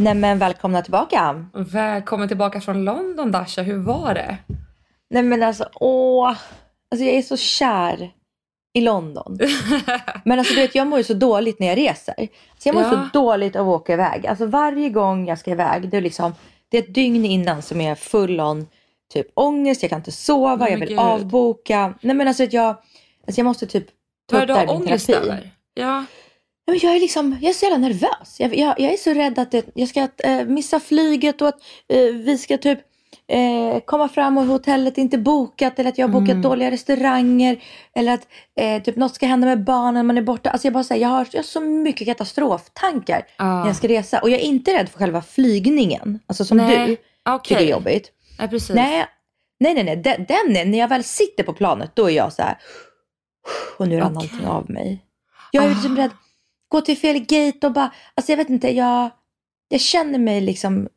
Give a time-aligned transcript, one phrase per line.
[0.00, 1.46] Nej men välkomna tillbaka.
[1.52, 4.36] Välkommen tillbaka från London Dasha, hur var det?
[5.10, 6.28] Nej men alltså åh,
[6.90, 8.10] alltså jag är så kär
[8.72, 9.38] i London.
[10.24, 12.28] Men alltså du vet jag mår ju så dåligt när jag reser.
[12.58, 12.90] Så jag mår Ja.
[12.90, 14.26] så dåligt av att åka iväg.
[14.26, 16.34] Alltså varje gång jag ska iväg, det är liksom,
[16.68, 18.66] det är ett dygn innan som är full on
[19.12, 20.98] typ ångest, jag kan inte sova, Nej, jag vill gud.
[20.98, 21.94] avboka.
[22.00, 23.86] Nej men alltså att jag, alltså jag måste typ
[24.30, 25.26] ta upp det här har i min ångest terapi.
[25.28, 25.50] över?
[25.74, 26.04] Ja.
[26.70, 28.36] Men jag är liksom, jag är så jävla nervös.
[28.38, 31.60] Jag, jag, jag är så rädd att det, jag ska eh, missa flyget och att
[31.88, 32.78] eh, vi ska typ
[33.28, 36.42] eh, komma fram och hotellet är inte bokat eller att jag har bokat Mm.
[36.42, 37.62] dåliga restauranger
[37.94, 38.26] eller att
[38.84, 40.50] typ något ska hända med barnen, man är borta.
[40.50, 44.20] Alltså jag bara säger, jag har, jag har så mycket katastroftankar när jag ska resa
[44.20, 46.96] och jag är inte rädd för själva flygningen, alltså som Nej, du
[47.32, 47.38] okej.
[47.48, 48.10] tycker är jobbigt.
[48.38, 48.70] Nej, precis.
[48.76, 49.06] Nej,
[49.60, 49.96] nej, nej, nej.
[49.96, 52.58] Den, den är, när jag väl sitter på planet, då är jag så här.
[53.78, 54.30] Och nu rann Okej.
[54.32, 55.04] allting av mig.
[55.52, 55.72] Jag är Ah.
[55.72, 56.10] liksom rädd.
[56.70, 59.10] Gå till fel gate och bara, alltså jag vet inte, jag,
[59.68, 60.88] jag känner mig liksom,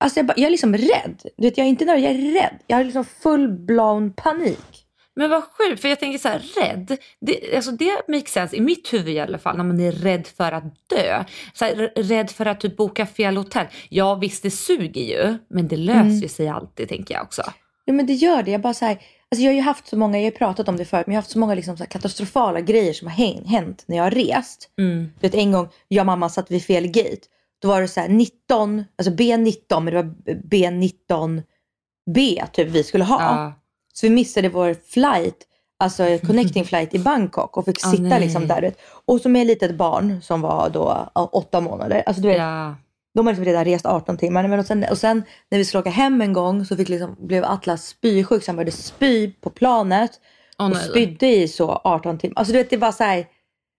[0.00, 1.22] alltså jag, bara, jag är liksom rädd.
[1.36, 2.58] Du vet, jag är inte nervös, jag är rädd.
[2.66, 4.80] Jag har liksom full-blown panik.
[5.16, 8.60] Men vad sjukt, för jag tänker så här, rädd, det, alltså det makes sense i
[8.60, 11.24] mitt huvud i alla fall, när man är rädd för att dö.
[11.54, 13.66] Så här, rädd för att typ boka fel hotell.
[13.88, 16.28] Ja visst, det suger ju, men det löser Mm.
[16.28, 17.42] sig alltid tänker jag också.
[17.84, 18.50] Ja men det gör det.
[18.50, 18.98] Jag bara så här,
[19.34, 21.18] alltså jag har ju haft så många, jag har pratat om det förut, men jag
[21.18, 23.14] har haft så många liksom så katastrofala grejer som har
[23.46, 24.70] hänt, när jag har rest.
[24.78, 25.12] Mm.
[25.20, 27.20] Du vet en gång, jag och mamma satt vid fel gate.
[27.62, 30.14] Då var det så här 19, alltså B19, men det var
[30.50, 33.20] B19B typ vi skulle ha.
[33.20, 33.52] Ja.
[33.94, 35.36] Så vi missade vår flight,
[35.78, 38.20] alltså connecting flight i Bangkok och fick Ah, sitta nej.
[38.20, 38.60] liksom där.
[38.60, 38.78] vet.
[39.04, 42.02] Och så med ett litet barn som var då åtta månader.
[42.06, 42.74] Alltså du vet, Ja.
[43.14, 44.48] De har liksom redan rest 18 timmar.
[44.48, 47.16] Men och, sen, och sen när vi skulle åka hem en gång så fick liksom,
[47.18, 50.10] blev Atlas spysjuk så han började spy på planet.
[50.58, 52.34] Åh, och spydde i så 18 timmar.
[52.38, 53.26] Alltså du vet det var så här,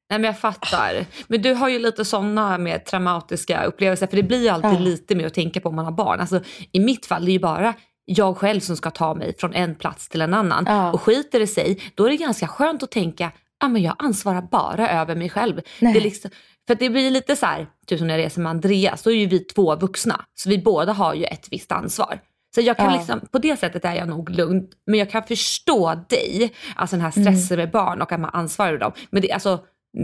[0.10, 1.06] Nej men jag fattar.
[1.28, 4.80] Men du har ju lite sådana med traumatiska upplevelser för det blir ju alltid Ja.
[4.80, 6.20] lite med att tänka på om man har barn.
[6.20, 6.42] Alltså,
[6.72, 7.74] I mitt fall det är ju bara
[8.06, 10.64] jag själv som ska ta mig från en plats till en annan.
[10.68, 10.92] Ja.
[10.92, 13.32] Och skiter det sig, då är det ganska skönt att tänka
[13.64, 15.62] ah, men jag ansvarar bara över mig själv.
[15.80, 15.94] Nej.
[15.94, 16.32] Det är liksom,
[16.68, 19.16] för det blir lite så här, typ som när jag reser med Andreas, då är
[19.16, 20.26] ju vi två vuxna.
[20.36, 22.20] Så vi båda har ju ett visst ansvar.
[22.56, 22.98] Så jag kan Ja.
[22.98, 24.68] liksom, på det sättet är jag nog lugn.
[24.88, 27.36] Men jag kan förstå dig, alltså den här Mm.
[27.36, 28.92] stressen med barn och att man ansvarar för dem.
[29.10, 29.60] Men det, alltså,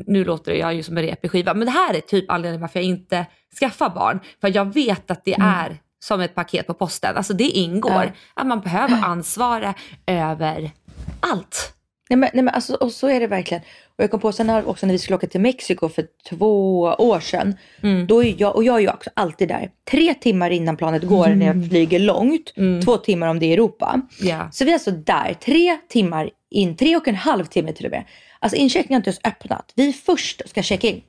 [0.06, 2.80] nu låter jag ju som en repig skiva, men det här är typ anledningen varför
[2.80, 3.26] jag inte
[3.60, 4.20] skaffar barn.
[4.42, 7.18] För jag vet att det är som ett paket på posten.
[7.18, 7.92] Alltså det ingår.
[7.92, 8.08] Mm.
[8.36, 8.42] Ja.
[8.42, 9.74] Att man behöver ansvara
[10.06, 10.72] över
[11.20, 11.74] allt.
[12.10, 13.64] Nej men, nej men alltså, och så är det verkligen.
[14.02, 16.82] Och jag kom på sen här också när vi skulle åka till Mexiko för två
[16.82, 17.56] år sedan.
[17.84, 18.08] Mm.
[18.08, 19.72] Då är jag, och jag är ju också alltid där.
[19.92, 22.54] Tre timmar innan planet går när jag flyger långt.
[22.58, 22.82] Mm.
[22.82, 24.02] Två timmar om det är Europa.
[24.22, 24.50] Ja.
[24.52, 27.92] Så vi är alltså där tre timmar in, tre och en halv timme till och
[27.92, 28.06] med.
[28.40, 29.72] Alltså incheckningen har inte ens öppnat.
[29.76, 31.02] Vi först ska checka in.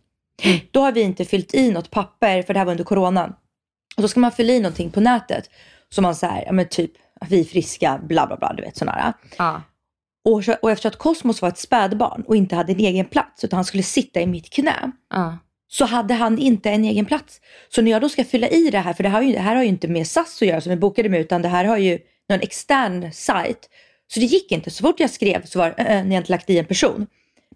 [0.70, 3.34] Då har vi inte fyllt i något papper, för det här var under coronan.
[3.96, 5.50] Och då ska man fylla i någonting på nätet.
[5.90, 6.92] Så man säger, ja men typ,
[7.28, 9.12] vi är friska, bla bla bla, du vet sådana här.
[10.24, 13.56] Och, och eftersom att Kosmos var ett spädbarn och inte hade en egen plats, utan
[13.56, 15.38] han skulle sitta i mitt knä, Ja.
[15.68, 17.40] så hade han inte en egen plats.
[17.68, 19.40] Så när jag då ska fylla i det här, för det här, har ju, det
[19.40, 21.64] här har ju inte med SAS att göra som vi bokade med, utan det här
[21.64, 21.98] har ju
[22.28, 23.68] någon extern sajt.
[24.14, 24.70] Så det gick inte.
[24.70, 27.06] Så fort jag skrev så var det, äh, ni har inte lagt i en person.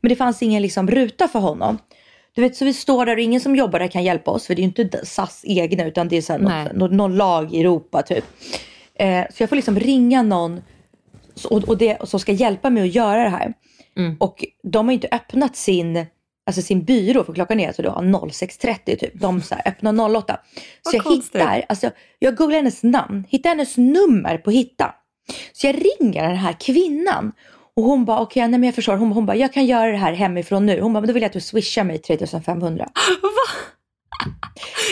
[0.03, 1.79] Men det fanns ingen liksom ruta för honom.
[2.35, 4.55] Du vet, så vi står där och ingen som jobbar där kan hjälpa oss, för
[4.55, 6.89] det är ju inte SAS egna, utan det är så här Nej.
[6.91, 8.25] någon, lag i Europa typ.
[8.95, 10.62] Eh, så jag får liksom ringa någon
[11.44, 13.55] och, och det, som ska hjälpa mig att göra det här.
[13.97, 14.17] Mm.
[14.21, 16.06] Och de har inte öppnat sin,
[16.47, 19.21] alltså sin byrå för klockan är alltså då 06.30 typ.
[19.21, 20.41] De så här, öppnar 08.
[20.83, 21.41] Så jag konstigt.
[21.41, 24.94] hittar, alltså jag googlar hennes namn, hittar hennes nummer på hitta.
[25.53, 27.33] Så jag ringer den här kvinnan
[27.77, 28.97] Och hon bara, okej, okay, nej men jag förstår.
[28.97, 30.81] Hon, hon bara, jag kan göra det här hemifrån nu.
[30.81, 32.85] Hon bara, men då vill jag att du swishar mig 3500.
[33.23, 33.29] Va?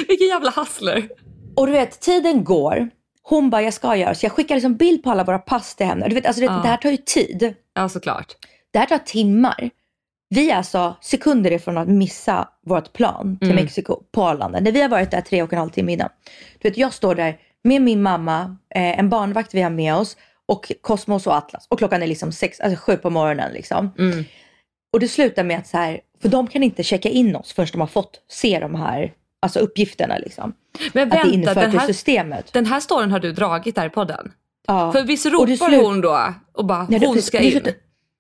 [0.09, 1.09] Vilken jävla hustler.
[1.57, 2.91] Och du vet, tiden går.
[3.27, 4.27] Hon bara, jag ska göra så.
[4.27, 6.09] Jag skickar liksom bild på alla våra pass till henne.
[6.09, 6.61] Du vet, alltså, det, ja.
[6.63, 7.55] det här tar ju tid.
[7.75, 8.33] Ja, såklart.
[8.71, 9.71] Det här tar timmar.
[10.29, 13.65] Vi är alltså sekunder ifrån att missa vårt plan till mm.
[13.65, 14.61] Mexiko på Arlanda.
[14.61, 16.09] När vi har varit där tre och en halv timme innan.
[16.59, 20.17] Du vet, jag står där med min mamma, eh, en barnvakt vi har med oss
[20.47, 21.67] och Cosmos och Atlas.
[21.69, 23.53] Och klockan är liksom sex, alltså sju på morgonen.
[23.53, 23.91] Liksom.
[23.99, 24.25] Mm.
[24.93, 27.69] Och det slutar med att så här, för de kan inte checka in oss förrän
[27.73, 29.13] de har fått se de här
[29.45, 30.19] alltså uppgifterna.
[30.19, 30.55] Liksom.
[30.93, 32.53] Men vänta, att det är infört den här, i systemet.
[32.53, 34.33] Den här storyn har du dragit där i podden?
[34.67, 34.93] Ja.
[34.93, 35.83] För visst ropar slut...
[35.83, 37.61] hon då och bara, Nej, hon ska in?
[37.65, 37.75] Det,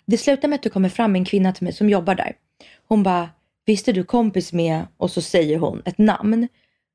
[0.06, 2.32] det slutar med att det kommer fram en kvinna till mig som jobbar där.
[2.88, 3.28] Hon bara,
[3.66, 4.86] visste du kompis med?
[4.96, 6.48] Och så säger hon ett namn.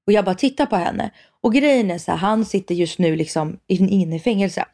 [0.08, 1.12] Och jag bara tittar på henne.
[1.42, 4.66] Och grejen är så här, han sitter just nu liksom inne i fängelse.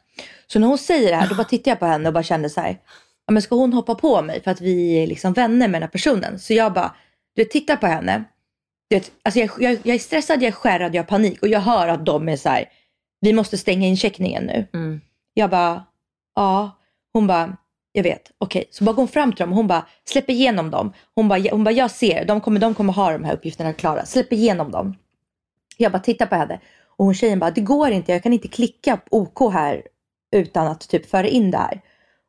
[0.46, 2.48] Så när hon säger det här, då bara tittar jag på henne och bara känner
[2.48, 2.78] så här,
[3.26, 5.82] ja, men ska hon hoppa på mig för att vi är liksom vänner med den
[5.82, 6.38] här personen?
[6.38, 6.94] Så jag bara,
[7.36, 8.24] du tittar på henne.
[8.88, 11.60] Vet, alltså jag, jag, jag är stressad, jag är skärrad, jag har panik och jag
[11.60, 12.64] hör att de är så här,
[13.20, 14.66] vi måste stänga incheckningen nu.
[14.74, 15.00] Mm.
[15.34, 15.84] Jag bara,
[16.34, 16.70] ja.
[17.12, 17.56] Hon bara,
[17.92, 18.60] jag vet, okej.
[18.60, 18.72] Okay.
[18.72, 20.92] Så bara går hon fram till dem och hon bara, släpp igenom dem.
[21.14, 24.04] Hon bara, hon bara jag ser, de kommer, de kommer ha de här uppgifterna klara.
[24.04, 24.94] Släpp igenom dem.
[25.76, 26.60] Jag bara tittar på henne
[26.96, 29.82] och hon tjejen bara, det går inte, jag kan inte klicka på OK här
[30.36, 31.80] utan att typ föra in det här.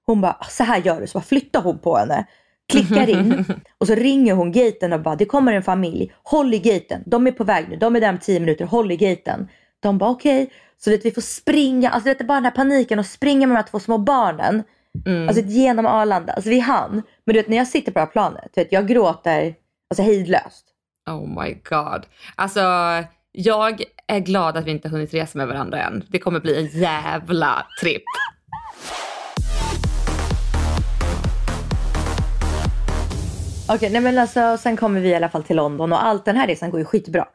[0.06, 1.08] Hon bara, så här gör du.
[1.08, 2.26] Så bara flyttar hon på henne,
[2.70, 3.46] klickar in
[3.78, 7.04] och så ringer hon gaten och bara, det kommer en familj, håll i gaten.
[7.06, 9.48] De är på väg nu, de är där om tio minuter, håll i gaten.
[9.80, 10.44] De bara okej.
[10.44, 10.56] Okay.
[10.78, 13.56] Så vet, vi får springa, alltså det är bara den här paniken och springa med
[13.56, 14.64] de här två små barnen.
[15.06, 15.28] Mm.
[15.28, 16.34] Alltså genom Arlanda.
[16.34, 17.04] Alltså vi hann.
[17.26, 19.56] Men du vet när jag sitter på det här planet, vet, jag gråter
[19.90, 20.66] alltså hejdlöst.
[21.10, 22.06] Oh my god.
[22.36, 22.62] Alltså
[23.32, 26.04] jag är glad att vi inte hunnit resa med varandra än.
[26.08, 28.04] Det kommer bli en jävla tripp.
[33.68, 36.26] Okej, okay, nej men alltså sen kommer vi i alla fall till London och allt
[36.26, 37.28] den här resan går ju skitbra.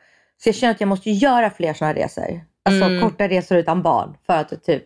[0.42, 2.40] Så jag känner att jag måste göra fler sådana resor.
[2.64, 3.02] Alltså mm.
[3.02, 4.84] korta resor utan barn för att typ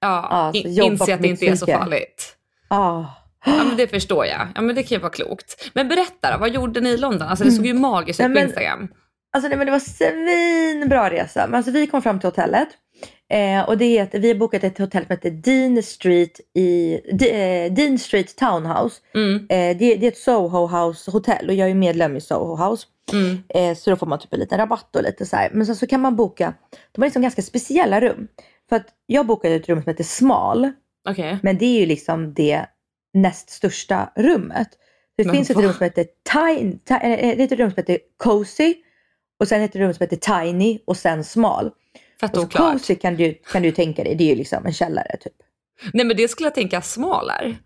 [0.00, 2.36] Ja, alltså, inse att det inte är så farligt.
[2.68, 3.04] Ah.
[3.44, 4.48] Ja men det förstår jag.
[4.54, 5.70] Ja men det kan ju vara klokt.
[5.74, 7.28] Men berätta då, vad gjorde ni i London?
[7.28, 7.82] Alltså det såg ju mm.
[7.82, 8.88] magiskt ut på Instagram.
[9.32, 11.46] Alltså nej, men det var svinbra resa.
[11.46, 12.68] Men alltså, vi kom fram till hotellet.
[13.30, 17.30] Eh, och det heter, vi har bokat ett hotell som heter Dean Street, i, D,
[17.30, 19.00] eh, Dean Street Townhouse.
[19.14, 19.36] Mm.
[19.36, 22.86] Eh, det, det, är ett Soho House hotell och jag är medlem i Soho House.
[23.12, 23.42] Mm.
[23.48, 25.50] Eh, så då får man typ en liten rabatt och lite så här.
[25.52, 26.54] Men sen så kan man boka,
[26.92, 28.28] de har liksom ganska speciella rum.
[28.68, 30.72] För att jag bokade ett rum som heter Smal.
[31.10, 31.36] Okay.
[31.42, 32.66] Men det är ju liksom det
[33.14, 34.68] näst största rummet.
[35.16, 37.98] Det men finns ett rum som heter Tiny, eh, det är ett rum som heter
[38.16, 38.74] Cozy.
[39.40, 41.70] Och sen ett rum som heter Tiny och sen Smal.
[42.20, 42.72] Fett oklart.
[42.72, 45.32] Cozy kan du, kan du tänka dig, det är ju liksom en källare typ.
[45.92, 47.56] Nej men det skulle jag tänka smal är.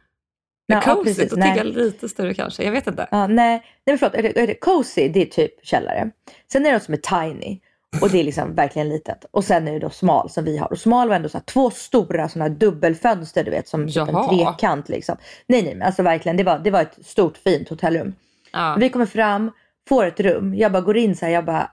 [0.67, 2.65] Ja, cozy, ja, då tänker jag lite större kanske.
[2.65, 3.09] Jag vet inte.
[3.11, 4.15] Ja, nej, nej förlåt.
[4.15, 6.11] Är det cozy, det är typ källare.
[6.53, 7.61] Sen är det något som är tiny.
[8.01, 9.25] Och det är liksom verkligen litet.
[9.31, 10.73] Och sen är det då smal som vi har.
[10.73, 14.29] Och smal var ändå så här, två stora sådana dubbelfönster du vet som typ en
[14.29, 15.17] trekant liksom.
[15.47, 18.15] Nej nej men alltså verkligen det var, det var ett stort fint hotellrum.
[18.53, 18.77] Ja.
[18.81, 19.51] Vi kommer fram,
[19.89, 20.55] får ett rum.
[20.55, 21.71] Jag bara går in så här, jag bara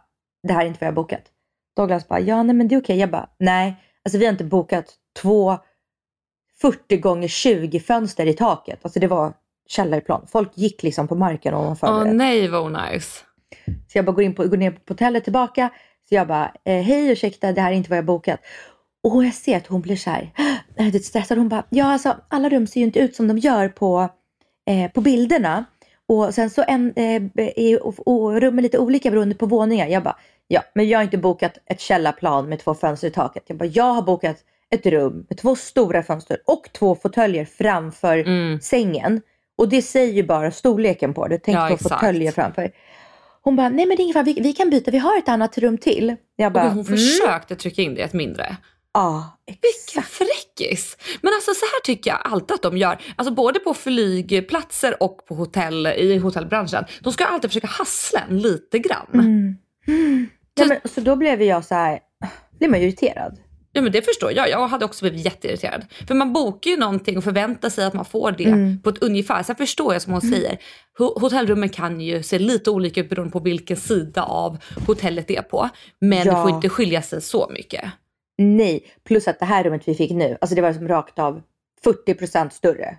[0.48, 1.24] det här är inte vad jag har bokat.
[1.82, 2.98] Douglas bara ja nej men det är okej.
[2.98, 4.86] Jag bara nej alltså vi har inte bokat
[5.22, 5.58] två
[6.62, 8.80] 40 gånger 20 fönster i taket.
[8.82, 9.34] Alltså det var
[9.68, 10.28] källarplan.
[10.32, 11.88] Folk gick liksom på marken ovanför.
[11.88, 13.24] Åh oh, nej vad onajs.
[13.66, 15.70] Så jag bara går, in på, går ner på hotellet tillbaka
[16.10, 18.40] så jag bara, eh, hej ursäkta det här är inte vad jag bokat.
[19.04, 20.32] Och jag ser att hon blir så här,
[20.92, 21.38] lite stressad.
[21.38, 24.10] Hon bara, ja alltså alla rum ser ju inte ut som de gör på,
[24.70, 25.66] eh, på bilderna.
[26.08, 29.88] Och sen så en, eh, är och, och rum är lite olika beroende på våningar.
[29.88, 30.18] Jag bara,
[30.52, 33.44] ja men jag har inte bokat ett källarplan med två fönster i taket.
[33.48, 34.38] Jag bara, jag har bokat
[34.70, 38.60] ett rum med två stora fönster och två fåtöljer framför mm.
[38.60, 39.22] sängen.
[39.58, 41.38] Och det säger ju bara storleken på det.
[41.38, 42.72] Tänk ja, två fåtöljer framför.
[43.42, 45.30] Hon bara, nej men det är ingen fara, vi, vi, kan byta, vi har ett
[45.30, 46.16] annat rum till.
[46.36, 47.60] Jag bara, och hon försökte mm.
[47.60, 48.58] trycka in det ett mindre.
[48.94, 49.64] Ja, exakt.
[49.64, 50.98] Vilken fräckis!
[51.22, 53.02] Men alltså så här tycker jag alltid att de gör.
[53.16, 56.86] Alltså både på flygplatser och på hotell, i hotellbranschen.
[57.02, 59.08] De ska alltid försöka hassla en lite grann.
[59.14, 59.58] Mm.
[59.88, 60.30] Mm.
[60.60, 62.00] Ja, men, så då blev jag så här,
[62.58, 63.40] blev man ju irriterad.
[63.72, 64.50] Ja men det förstår jag.
[64.50, 65.86] Jag hade också blivit jätteirriterad.
[66.08, 68.82] För man bokar ju någonting och förväntar sig att man får det mm.
[68.82, 69.44] på ett ungefär.
[69.44, 70.34] Sen förstår jag som hon mm.
[70.34, 70.58] säger,
[70.98, 75.42] hotellrummen kan ju se lite olika ut beroende på vilken sida av hotellet det är
[75.42, 75.70] på.
[76.00, 76.24] Men ja.
[76.24, 77.84] det får inte skilja sig så mycket.
[78.38, 81.42] Nej, plus att det här rummet vi fick nu, alltså det var som rakt av
[81.86, 82.98] 40% större.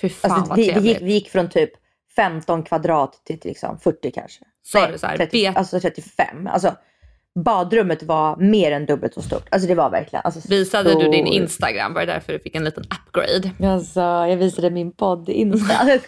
[0.00, 1.70] Fy fan alltså, vad vi, vi, gick, vi gick från typ
[2.16, 4.44] 15 kvadrat till liksom 40 kanske.
[4.62, 6.46] Sa du så här, 30, alltså 35.
[6.46, 6.74] Alltså,
[7.34, 9.46] badrummet var mer än dubbelt så stort.
[9.50, 10.22] Alltså det var verkligen.
[10.24, 11.34] Alltså, Visade du din stor.
[11.34, 11.94] Instagram?
[11.94, 13.72] Var det därför du fick en liten upgrade?
[13.72, 15.84] Alltså, jag visade min podd Insta.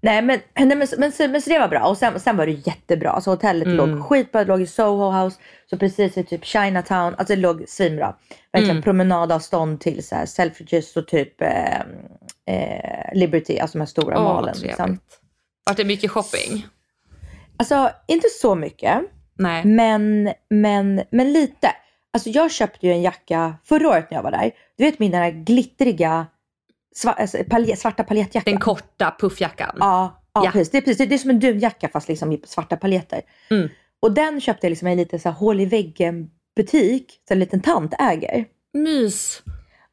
[0.00, 1.86] nej, men, nej men, men, så, men så det var bra.
[1.86, 3.20] Och sen, sen var det jättebra.
[3.20, 4.44] Så hotellet låg skitbra.
[4.44, 5.38] Det låg i Soho House.
[5.70, 7.14] Så precis i typ Chinatown.
[7.14, 8.14] Alltså det låg svinbra.
[8.52, 11.48] Verkligen promenadavstånd till så här Selfridges och typ eh,
[12.50, 13.58] eh, Liberty.
[13.58, 14.54] Alltså de här stora Åh, malen.
[14.62, 14.98] Liksom.
[15.66, 16.66] Vart det mycket shopping?
[17.56, 19.00] Alltså inte så mycket.
[19.38, 19.64] Nej.
[19.64, 21.72] Men, men, men lite.
[22.12, 24.50] Alltså jag köpte ju en jacka förra året när jag var där.
[24.78, 26.26] Du vet min den här glittriga
[26.94, 28.52] sva, alltså, paljet, svarta paljettjackan.
[28.52, 29.76] Den korta puffjackan.
[29.80, 30.50] Ja, ja, Ja.
[30.50, 30.70] precis.
[30.70, 31.08] Det är, precis.
[31.08, 33.20] Det är som en dunjacka fast liksom i svarta paljetter.
[33.50, 33.68] Mm.
[34.00, 37.20] Och den köpte jag liksom i en liten så här, hål i väggen butik.
[37.28, 38.44] Så en liten tant äger.
[38.72, 39.42] Mys.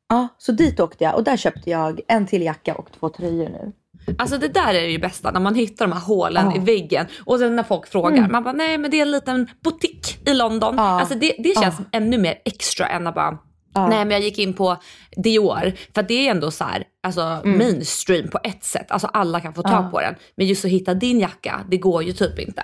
[0.09, 3.49] Ja, så dit åkte jag och där köpte jag en till jacka och två tröjor
[3.49, 3.71] nu.
[4.17, 6.51] Alltså det där är det ju bästa när man hittar de här hålen Ja.
[6.51, 6.63] Mm.
[6.63, 9.47] i väggen och sen när folk frågar, man bara nej men det är en liten
[9.63, 10.75] butik i London.
[10.77, 10.99] Ja.
[10.99, 11.85] Alltså det, det känns Ja.
[11.91, 13.37] ännu mer extra än att bara.
[13.75, 14.77] Nej men jag gick in på
[15.15, 18.91] Dior, för det är ändå så här, alltså mainstream på ett sätt.
[18.91, 19.91] Alltså alla kan få tag Mm.
[19.91, 20.15] På den.
[20.35, 22.63] Men just att hitta din jacka, det går ju typ inte.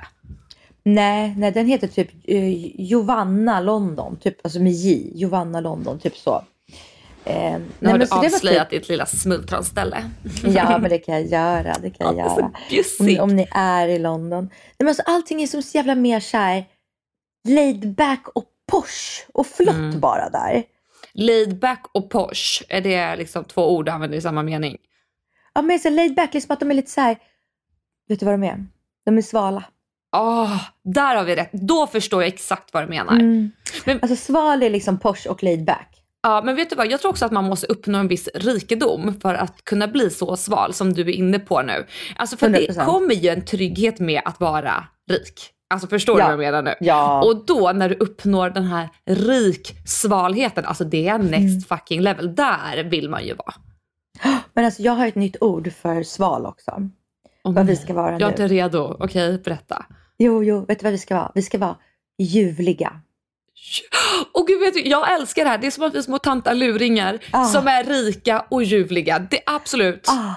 [0.86, 2.10] Nej, nej den heter typ
[2.80, 4.16] Giovanna London.
[4.16, 5.12] Typ, alltså med J.
[5.16, 6.44] Giovanna London, typ så.
[7.25, 10.10] Eh, nej, Nu har du var typ- avslöjat ditt lilla smultronställe.
[10.46, 11.75] Ja, men det kan jag göra.
[11.82, 12.51] Det kan jag göra.
[13.00, 14.44] Om, om ni är i London.
[14.46, 16.65] Nej, men alltså, allting är som så jävla mer så här
[17.48, 20.00] laid back och posh och flott Mm.
[20.00, 20.63] bara där.
[21.13, 24.77] Laid back och posh, är det liksom två ord du använder i samma mening?
[25.53, 27.18] Ja, men så laid back, liksom att de är lite så här.
[28.08, 28.65] Vet du vad de är?
[29.06, 29.63] De är svala.
[30.15, 31.51] Åh, där har vi rätt.
[31.51, 33.13] Då förstår jag exakt vad du menar.
[33.13, 33.51] Mm.
[33.86, 36.02] Men- Alltså sval är liksom posh och laid back.
[36.24, 36.92] Ja, men vet du vad?
[36.92, 40.38] Jag tror också att man måste uppnå en viss rikedom för att kunna bli så
[40.38, 41.86] sval som du är inne på nu.
[42.15, 42.86] Alltså för det 100%.
[42.86, 45.50] kommer ju en trygghet med att vara rik.
[45.70, 46.30] Alltså förstår Ja.
[46.32, 46.75] du vad jag menar nu?
[46.88, 47.24] Ja.
[47.24, 51.62] Och då när du uppnår den här rik-svalheten, alltså det är next Mm.
[51.62, 52.36] fucking level.
[52.36, 53.53] Där vill man ju vara.
[54.53, 56.89] Men alltså jag har ett nytt ord för sval också.
[57.44, 58.30] Vad vi ska vara Jag är nu.
[58.32, 58.98] inte redo.
[59.00, 59.86] Okej, berätta.
[60.18, 61.32] Jo, jo, vet du vad vi ska vara?
[61.36, 61.75] Vi ska vara
[62.20, 63.01] ljuvliga.
[64.32, 65.58] Och gud vet du, jag älskar det här.
[65.58, 67.46] Det är som att vi är små tanta luringar Ah.
[67.46, 69.20] som är rika och ljuvliga.
[69.20, 70.10] Det är absolut.
[70.10, 70.34] Ah.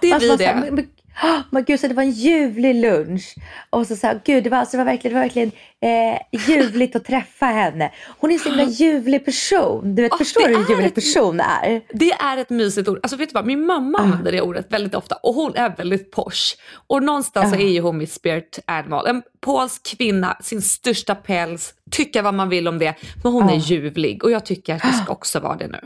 [0.00, 0.70] det är Alltså, vi det.
[0.70, 0.86] Men,
[1.22, 3.34] ah, men gud, så det var en ljuvlig lunch.
[3.70, 6.96] Och så, här, gud, det var, alltså, det var verkligen, det var verkligen eh, ljuvligt
[6.96, 7.92] att träffa henne.
[8.18, 9.94] Hon är en så himla ljuvlig person.
[9.94, 11.82] Du vet, Ah, förstår det du hur ljuvlig ett- person är?
[11.92, 12.98] Det är ett mysigt ord.
[13.02, 14.02] Alltså vet du vad, min mamma Ah.
[14.02, 16.56] använder det ordet väldigt ofta och hon är väldigt posh.
[16.86, 17.60] Och någonstans så Ah.
[17.60, 19.06] är ju hon mitt spirit animal.
[19.06, 22.94] En polsk kvinna, sin största päls, tycka vad man vill om det.
[23.22, 25.80] Men hon är ljuvlig och jag tycker att vi ska också vara det nu.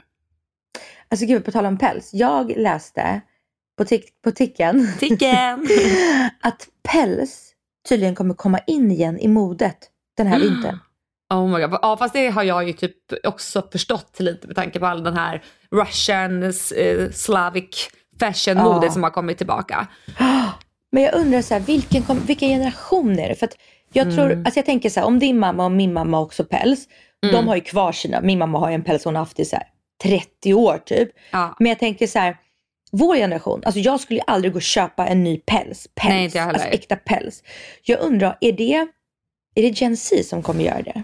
[1.08, 2.10] Alltså gud, på tal om päls.
[2.12, 3.20] Jag läste
[3.78, 5.66] på, tick, på ticken Ticken!
[6.40, 7.50] att päls
[7.88, 9.78] tydligen kommer komma in igen i modet
[10.16, 10.78] den här vintern.
[11.34, 11.78] Oh my God.
[11.82, 15.16] Ja fast det har jag ju typ också förstått lite med tanke på all den
[15.16, 16.50] här Russian, eh,
[17.12, 17.88] Slavic
[18.20, 18.90] fashion-modet Ja.
[18.90, 19.86] som har kommit tillbaka.
[20.92, 23.34] Men jag undrar så här, vilken, kom, vilken generation är det?
[23.34, 23.56] För att
[23.92, 24.38] jag tror, Mm.
[24.38, 26.88] alltså jag tänker så här, om din mamma och min mamma också päls.
[27.22, 27.34] Mm.
[27.34, 29.44] De har ju kvar sina, min mamma har ju en päls hon har haft i
[29.44, 29.66] så här
[30.02, 31.08] 30 år typ.
[31.30, 31.56] Ja.
[31.58, 32.36] Men jag tänker så här,
[32.96, 35.88] vår generation, alltså jag skulle ju aldrig gå och köpa en ny päls.
[35.94, 36.58] päls Nej, inte jag heller.
[36.58, 37.42] alltså äkta päls.
[37.82, 38.86] Jag undrar, är det,
[39.54, 41.02] är det Gen Z som kommer göra det?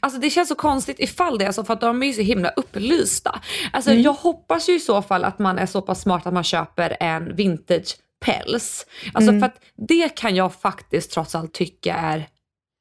[0.00, 2.20] Alltså det känns så konstigt ifall det är så för att de är ju så
[2.22, 3.40] himla upplysta.
[3.72, 4.02] Alltså Mm.
[4.02, 6.96] jag hoppas ju i så fall att man är så pass smart att man köper
[7.00, 8.86] en vintage päls.
[9.14, 9.40] Alltså Mm.
[9.40, 12.26] för att det kan jag faktiskt trots allt tycka är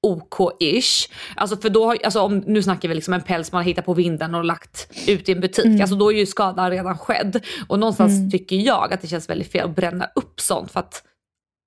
[0.05, 1.09] OK-ish.
[1.35, 3.85] Alltså för då, har- alltså om, nu snackar vi liksom en päls man har hittat
[3.85, 5.65] på vinden och lagt ut i en butik.
[5.65, 5.81] Mm.
[5.81, 7.43] Alltså då är ju skadan redan skedd.
[7.67, 11.03] Och någonstans tycker jag att det känns väldigt fel att bränna upp sånt för att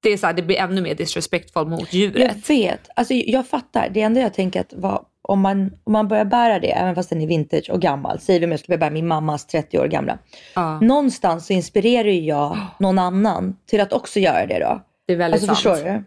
[0.02, 2.50] det är så här, det blir ännu mer disrespectful mot Jag djuret.
[2.50, 3.88] vet, alltså jag fattar.
[3.94, 7.10] Det enda jag tänker att vad, om, man, om man börjar bära det, även fast
[7.10, 9.86] den är vintage och gammal, säger vi om jag skulle bära min mammas 30 år
[9.86, 10.18] gamla.
[10.54, 14.82] Ja, Någonstans så inspirerar ju jag någon annan till att också göra det då.
[15.06, 15.76] det är väldigt Alltså sant.
[15.78, 16.04] förstår du?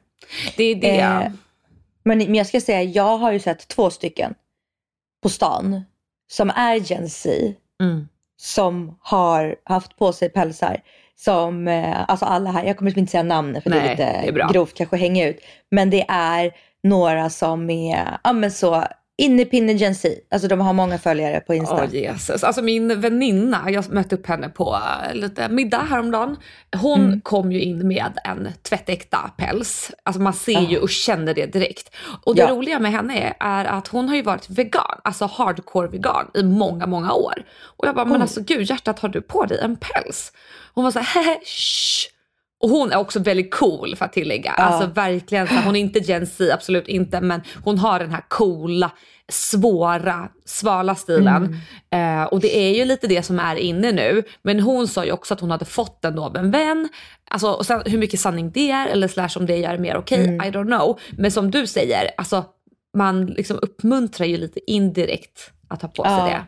[0.57, 0.89] Det är det.
[1.25, 1.31] Eh,
[2.03, 4.33] Men, men jag ska säga, jag har ju sett två stycken
[5.23, 5.81] på stan
[6.31, 8.07] som är Gen Z Mm.
[8.41, 10.81] som har haft på sig pälsar.
[11.15, 14.03] Som, eh, alltså alla här, jag kommer inte säga namnen för det Nej, är lite
[14.21, 14.47] det är bra.
[14.47, 15.39] grovt kanske att hänga ut.
[15.71, 16.51] Men det är
[16.83, 18.83] några som är, ja men så,
[19.21, 20.09] innepinne Gen Z.
[20.31, 21.83] Alltså de har många följare på Insta.
[21.83, 22.43] Åh Jesus.
[22.43, 26.37] Alltså min väninna, jag mötte upp henne på eh, lite middag häromdagen.
[26.81, 27.21] Hon Mm.
[27.21, 29.91] kom ju in med en tvättäkta päls.
[30.03, 31.95] Alltså man ser ju och känner det direkt.
[32.25, 32.49] Och det Ja.
[32.49, 36.43] roliga med henne är, är att hon har ju varit vegan, alltså hardcore vegan i
[36.43, 37.43] många, många år.
[37.63, 38.21] Och jag bara, men Oj.
[38.21, 40.31] alltså gud hjärtat har du på dig en päls?
[40.73, 42.07] Hon var så här, hehe, shh.
[42.61, 44.51] Och hon är också väldigt cool för att tillägga.
[44.51, 48.23] Alltså verkligen, så hon är inte Gen Z, absolut inte, men hon har den här
[48.27, 48.91] coola,
[49.29, 51.55] svåra, svala stilen.
[51.93, 54.23] Eh, och det är ju lite det som är inne nu.
[54.41, 56.89] Men hon sa ju också att hon hade fått den då av en vän.
[57.29, 59.97] Alltså, och sen, hur mycket sanning det är, eller slash om det gör det mer
[59.97, 60.99] okej, I don't know.
[61.11, 62.45] Men som du säger, alltså,
[62.97, 66.25] man liksom uppmuntrar ju lite indirekt att ha på sig Ja.
[66.25, 66.43] det.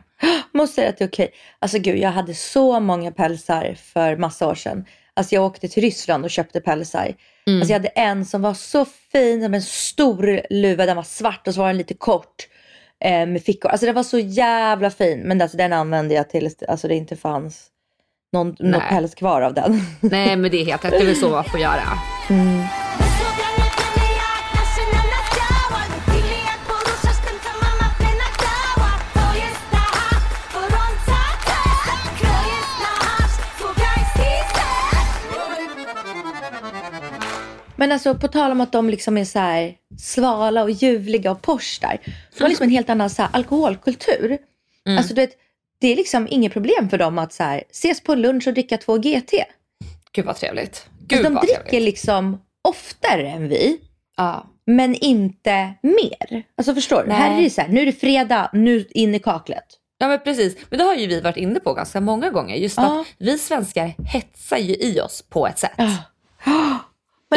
[0.58, 1.30] Måste säga att det är okej.
[1.58, 4.84] Alltså gud, jag hade så många pälsar för massa år sedan.
[5.16, 7.14] Alltså jag åkte till Ryssland och köpte pälsar.
[7.46, 7.60] Mm.
[7.60, 11.48] Alltså jag hade en som var så fin, som en stor luva, den var svart
[11.48, 12.48] och så var den lite kort.
[13.04, 13.70] Eh, med fickor.
[13.70, 15.20] Alltså den var så jävla fin.
[15.20, 17.70] Men alltså, den använde jag till, alltså det inte fanns
[18.32, 18.80] någon, något Nej.
[18.88, 19.80] päls kvar av den.
[20.00, 21.82] Nej men det är helt rätt, det är väl så man får göra.
[37.76, 41.42] Men alltså på tal om att de liksom är så här svala och ljuvliga och
[41.42, 41.98] posh där.
[42.32, 44.38] Så var liksom en helt annan så här, alkoholkultur.
[44.86, 44.98] Mm.
[44.98, 45.30] Alltså du vet,
[45.78, 48.76] det är liksom inget problem för dem att så här, ses på lunch och dricka
[48.78, 49.32] två GT.
[50.12, 50.86] Gud vad trevligt.
[51.06, 51.82] Gud Alltså, de dricker trevligt.
[51.84, 53.80] liksom oftare än vi.
[54.16, 54.46] Ja.
[54.66, 56.42] Men inte mer.
[56.56, 57.08] Alltså förstår du?
[57.08, 57.16] Nej.
[57.16, 59.64] Här är det så här, nu är det fredag, nu in i kaklet.
[59.98, 62.56] ja men precis, men det har ju vi varit inne på ganska många gånger.
[62.56, 63.00] Just Ja.
[63.00, 65.70] att vi svenskar hetsar ju i oss på ett sätt.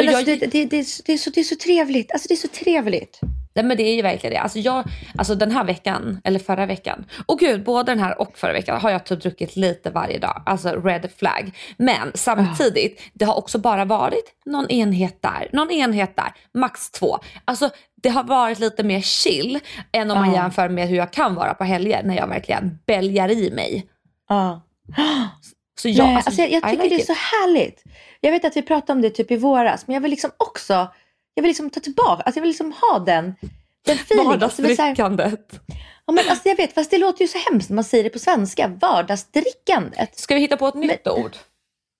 [0.04, 1.56] Men Och alltså, jag- det, det, det, är så, det, är så, det är så
[1.56, 2.12] trevligt.
[2.12, 3.20] Alltså det är så trevligt.
[3.54, 4.40] Nej men det är ju verkligen det.
[4.40, 4.84] Alltså, jag,
[5.18, 8.80] alltså den här veckan, eller förra veckan, och gud både den här och förra veckan
[8.80, 10.42] har jag typ druckit lite varje dag.
[10.46, 11.50] Alltså red flag.
[11.76, 17.18] Men samtidigt, det har också bara varit någon enhet där, någon enhet där, max två.
[17.44, 17.70] Alltså
[18.02, 19.60] det har varit lite mer chill
[19.92, 20.42] än om man Ja.
[20.42, 23.86] jämför med hur jag kan vara på helger när jag verkligen bälgar i mig.
[24.28, 24.62] Ja.
[25.80, 27.06] Så jag, Nej, alltså, alltså, jag, jag tycker like det är it.
[27.06, 27.82] så härligt.
[28.20, 30.88] Jag vet att vi pratade om det typ i våras, men jag vill liksom också,
[31.34, 33.34] jag vill liksom ta tillbaka, alltså jag vill liksom ha den,
[33.86, 34.42] den feelingen.
[34.42, 35.60] Alltså, det Vardagsdrickandet.
[36.06, 38.10] ja, men alltså jag vet, fast det låter ju så hemskt när man säger det
[38.10, 40.18] på svenska, vardagsdrickandet.
[40.18, 41.36] Ska vi hitta på ett nytt ord?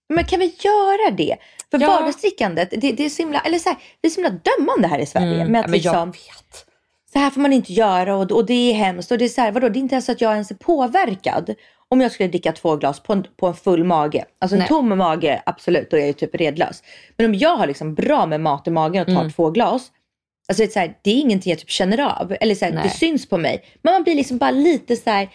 [0.08, 1.36] Men kan vi göra det?
[1.70, 1.86] För Ja.
[1.86, 4.98] vardagsdrickandet, det, det är så himla, eller så här, vi är så himla dömande här
[4.98, 5.34] i Sverige.
[5.34, 6.66] Mm, Med ja, att men jag liksom, vet.
[7.12, 9.10] så här får man inte göra och, och det är hemskt.
[9.10, 10.54] Och det är så här, vadå, det är inte ens så att jag ens är
[10.54, 11.54] påverkad.
[11.90, 14.24] Om jag skulle dricka två glas på en, på en full mage.
[14.38, 14.68] Alltså en Nej.
[14.68, 16.82] tom mage, absolut, då är jag ju typ redlös.
[17.16, 19.32] Men om jag har liksom bra med mat i magen och tar Mm.
[19.32, 19.90] två glas.
[20.48, 22.36] Alltså det är, här, det är ingenting jag typ känner av.
[22.40, 23.64] Eller så här, det syns på mig.
[23.82, 25.28] Men man blir liksom bara lite så här,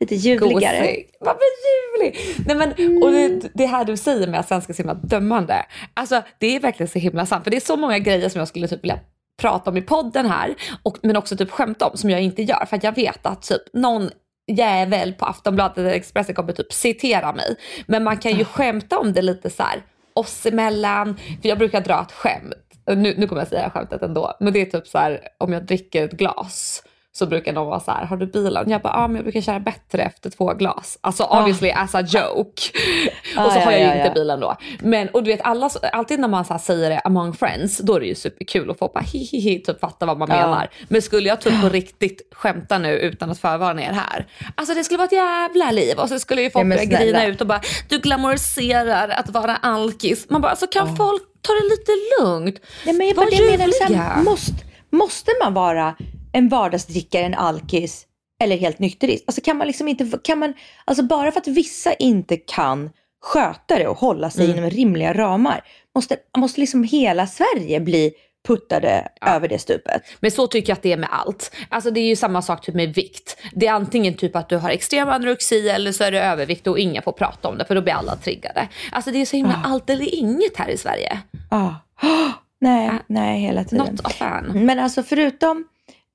[0.00, 0.78] lite ljuvligare.
[0.78, 1.10] Gosig.
[1.20, 2.18] Vad ljuvlig!
[2.46, 5.66] Nej, men, och det, det här du säger med att svenska är så himla dömande.
[5.94, 7.44] Alltså det är verkligen så himla sant.
[7.44, 8.98] För det är så många grejer som jag skulle typ vilja
[9.40, 10.54] prata om i podden här.
[10.82, 12.64] Och, men också typ skämta om som jag inte gör.
[12.66, 14.10] För att jag vet att typ någon
[14.46, 17.56] jävel på Aftonbladet eller Expressen kommer typ citera mig.
[17.86, 19.82] Men man kan ju skämta om det lite så här
[20.14, 21.16] oss emellan.
[21.42, 22.54] För jag brukar dra ett skämt.
[22.86, 24.36] Nu, nu kommer jag säga skämtet ändå.
[24.40, 26.82] Men det är typ så här om jag dricker ett glas
[27.18, 28.70] så brukar någon vara så här, har du bilen?
[28.70, 30.98] Jag bara, ja ah, men jag brukar köra bättre efter två glas.
[31.00, 32.62] Alltså obviously as a joke.
[33.36, 34.14] och så Ah, har ja, jag ju ja, inte ja.
[34.14, 34.56] bilen då.
[34.80, 38.00] Men och du vet alla, alltid när man så säger det among friends, då är
[38.00, 40.36] det ju superkul och folk bara hihihi typ fattar vad man Ja.
[40.36, 40.70] menar.
[40.88, 44.26] Men skulle jag typ på riktigt skämta nu utan att förvarna er här.
[44.54, 47.26] Alltså det skulle vara ett jävla liv och så skulle ju folk Ja, börja grina
[47.26, 50.26] ut och bara, du glamoriserar att vara alkis.
[50.30, 52.60] Man bara, alltså kan folk ta det lite lugnt?
[52.86, 54.22] Nej, men jag Var ljuvliga.
[54.24, 54.52] måste,
[54.90, 55.94] måste man vara
[56.36, 58.06] en vardagsdrickare, en alkis
[58.42, 59.24] eller helt nykterist?
[59.26, 62.90] Alltså kan man liksom inte, kan man, alltså bara för att vissa inte kan
[63.22, 64.58] sköta det och hålla sig Mm.
[64.58, 65.60] inom rimliga ramar,
[65.94, 68.12] måste, måste liksom hela Sverige bli
[68.48, 70.02] puttade över det stupet?
[70.20, 71.54] Men så tycker jag att det är med allt.
[71.68, 73.36] Alltså det är ju samma sak typ med vikt.
[73.54, 76.78] Det är antingen typ att du har extrem anorexi eller så är det övervikt och
[76.78, 78.68] ingen får prata om det för då blir alla triggade.
[78.92, 81.20] Alltså det är så himla allt eller inget här i Sverige.
[81.48, 81.70] Ah.
[82.60, 83.86] Nej, nej hela tiden.
[83.90, 84.66] Not a fan.
[84.66, 85.64] Men alltså förutom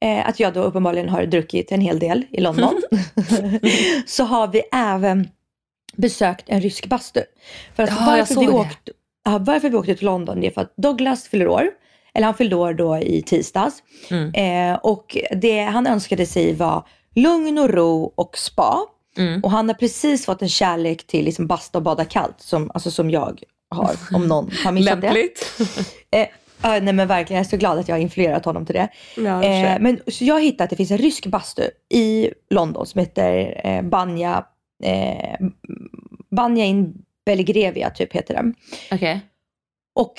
[0.01, 2.81] eh, att jag då uppenbarligen har druckit en hel del i London
[4.05, 5.29] så har vi även
[5.95, 7.21] besökt en rysk bastu.
[7.75, 8.91] För att Ja, varför, vi åkte,
[9.25, 11.69] ja, varför vi åkte till London det är för att Douglas fyller år.
[12.13, 13.83] Eller han fyllde år då i tisdags.
[14.09, 14.33] Mm.
[14.33, 18.79] Eh, och det han önskade sig var lugn och ro och spa.
[19.17, 19.43] Mm.
[19.43, 22.91] Och han har precis fått en kärlek till liksom basta och bada kallt som, alltså
[22.91, 23.95] som jag har.
[24.13, 25.07] Om någon har missat det.
[25.07, 25.59] Lämpligt.
[26.11, 26.27] Eh,
[26.63, 28.89] ja, nej men verkligen, jag är så glad att jag har influerat honom till det.
[29.17, 33.00] Ja, eh, men, så jag hittat att det finns en rysk bastu i London som
[33.00, 34.45] heter eh, Banja,
[34.84, 35.47] eh,
[36.36, 36.93] Banja in
[37.26, 38.56] Belgrevia typ heter den.
[38.91, 39.19] Okej.
[39.95, 40.13] Och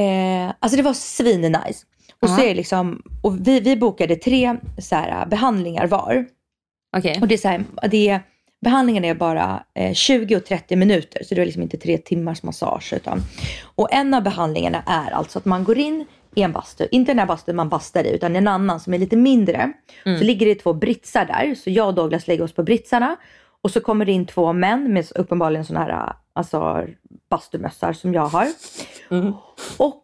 [0.00, 1.84] eh, alltså det var svin-nice.
[2.22, 2.44] Och, så Ja.
[2.44, 6.26] är liksom, och vi, vi bokade tre så här, behandlingar var.
[6.96, 7.18] Okej.
[7.20, 8.20] Och det är, så här, det är
[8.62, 12.42] behandlingen är bara eh, 20 och 30 minuter, så det är liksom inte tre timmars
[12.42, 12.92] massage.
[12.92, 13.20] Utan,
[13.74, 17.18] och en av behandlingarna är alltså att man går in i en bastu, inte den
[17.18, 19.72] här bastun man bastar i, utan en annan som är lite mindre.
[20.18, 23.16] Så ligger det två britsar där, så jag och Douglas lägger oss på britsarna.
[23.62, 26.86] Och så kommer det in två män med uppenbarligen sådana här alltså,
[27.30, 28.46] bastumössar som jag har.
[29.78, 30.02] Och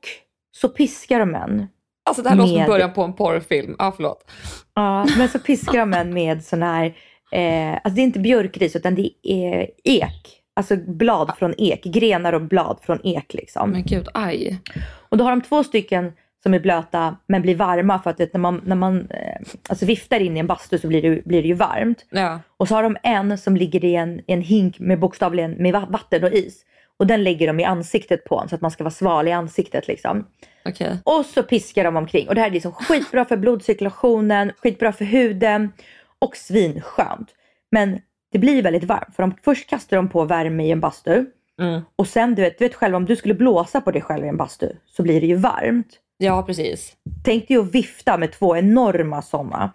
[0.57, 1.66] så piskar de en.
[2.09, 3.77] Alltså det här låter som Med- början på en porrfilm.
[3.79, 4.31] Ja, förlåt.
[4.75, 6.97] Ja, men så piskar de en med sån här,
[7.32, 10.34] eh, alltså det är inte björkris utan det är ek.
[10.54, 13.70] Alltså blad från ek, grenar och blad från ek liksom.
[13.70, 14.58] Men gud, aj.
[14.84, 16.12] Och då har de två stycken
[16.42, 19.86] som är blöta men blir varma för att vet, när man, när man eh, alltså
[19.86, 22.06] viftar in i en bastu så blir det, blir det ju varmt.
[22.10, 22.40] Ja.
[22.56, 25.86] Och så har de en som ligger i en, en hink med bokstavligen med va-
[25.90, 26.64] vatten och is.
[26.96, 29.32] Och den lägger de i ansiktet på en så att man ska vara sval i
[29.32, 30.26] ansiktet liksom.
[30.64, 30.98] Okej.
[31.04, 32.28] Och så piskar de omkring.
[32.28, 35.72] Och det här är liksom skitbra för blodcirkulationen, skitbra för huden
[36.18, 37.28] och svinskönt.
[37.70, 38.00] Men
[38.33, 41.26] det blir väldigt varmt för de, först kastar de på värme i en bastu.
[41.61, 41.81] Mm.
[41.96, 44.28] Och sen du vet, du vet själv om du skulle blåsa på dig själv i
[44.28, 45.98] en bastu så blir det ju varmt.
[46.18, 46.92] Ja, precis.
[47.24, 49.72] Tänk dig att vifta med två enorma sådana,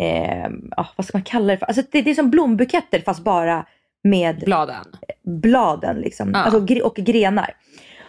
[0.00, 0.50] eh,
[0.96, 1.66] vad ska man kalla det för?
[1.66, 3.66] Alltså det, det är som blombuketter fast bara
[4.04, 4.84] med Bladen.
[5.22, 6.30] bladen liksom.
[6.34, 6.38] Ja.
[6.38, 7.54] Alltså, och grenar.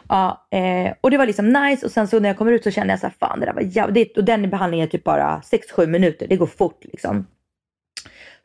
[0.09, 2.71] Ja, eh, och det var liksom nice och sen så när jag kommer ut så
[2.71, 4.17] kände jag så här, fan det där var jävligt.
[4.17, 5.41] Och den behandlingen är typ bara
[5.77, 7.25] 6-7 minuter, det går fort liksom.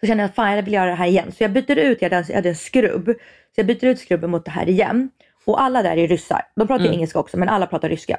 [0.01, 1.33] Så kände jag, fan jag vill göra det här igen.
[1.33, 3.07] Så jag byter ut, jag hade, jag hade en skrubb.
[3.55, 5.11] Så jag byter ut skrubben mot det här igen.
[5.45, 6.43] Och alla där är ryssar.
[6.57, 6.95] De pratar Mm.
[6.95, 8.19] engelska också men alla pratar ryska.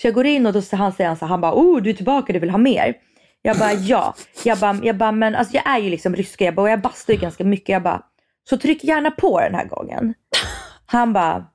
[0.00, 1.94] Så jag går in och då han säger han så han bara, oh du är
[1.94, 2.94] tillbaka, du vill ha mer?
[3.42, 4.14] Jag bara, ja.
[4.44, 6.80] Jag bara, jag bara men alltså jag är ju liksom ryska, jag bara, och jag
[6.80, 7.68] bastar ju ganska mycket.
[7.68, 8.02] Jag bara,
[8.48, 10.14] så tryck gärna på den här gången.
[10.86, 11.46] Han bara,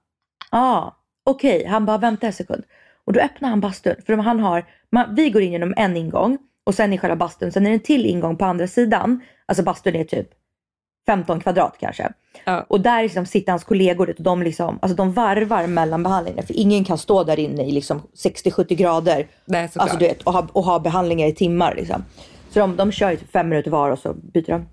[0.52, 1.66] ja, ah, okej.
[1.66, 2.64] Han bara, vänta en sekund.
[3.06, 3.96] Och då öppnar han bastun.
[4.06, 7.52] För han har, man, vi går in genom en ingång och sen i själva bastun.
[7.52, 9.22] Sen är det en till ingång på andra sidan.
[9.50, 10.30] Alltså bastun är typ
[11.06, 12.12] 15 kvadrat kanske.
[12.44, 12.66] Ja.
[12.68, 16.48] Och där liksom sitter hans kollegor och de, liksom, alltså de varvar mellan behandlingarna.
[16.48, 20.34] För ingen kan stå där inne i liksom 60-70 grader Nej, alltså, du vet, och,
[20.34, 21.76] ha, och ha behandlingar i timmar.
[21.76, 22.04] Liksom.
[22.50, 24.68] Så de, de kör typ fem minuter var och så byter de.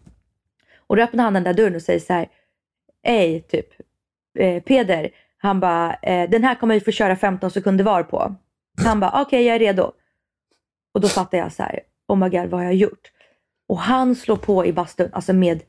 [0.87, 2.29] Och då öppnar han den där dörren och säger så här.
[3.03, 3.67] Ej, typ.
[4.39, 5.11] Eh, Peder.
[5.39, 8.35] Han bara, eh, den här kommer vi få köra 15 sekunder var på.
[8.85, 9.93] Han bara, okej jag är redo.
[10.95, 13.11] Och då fattar jag så här, oh my god vad har jag gjort?
[13.69, 15.63] Och han slår på i bastun, alltså med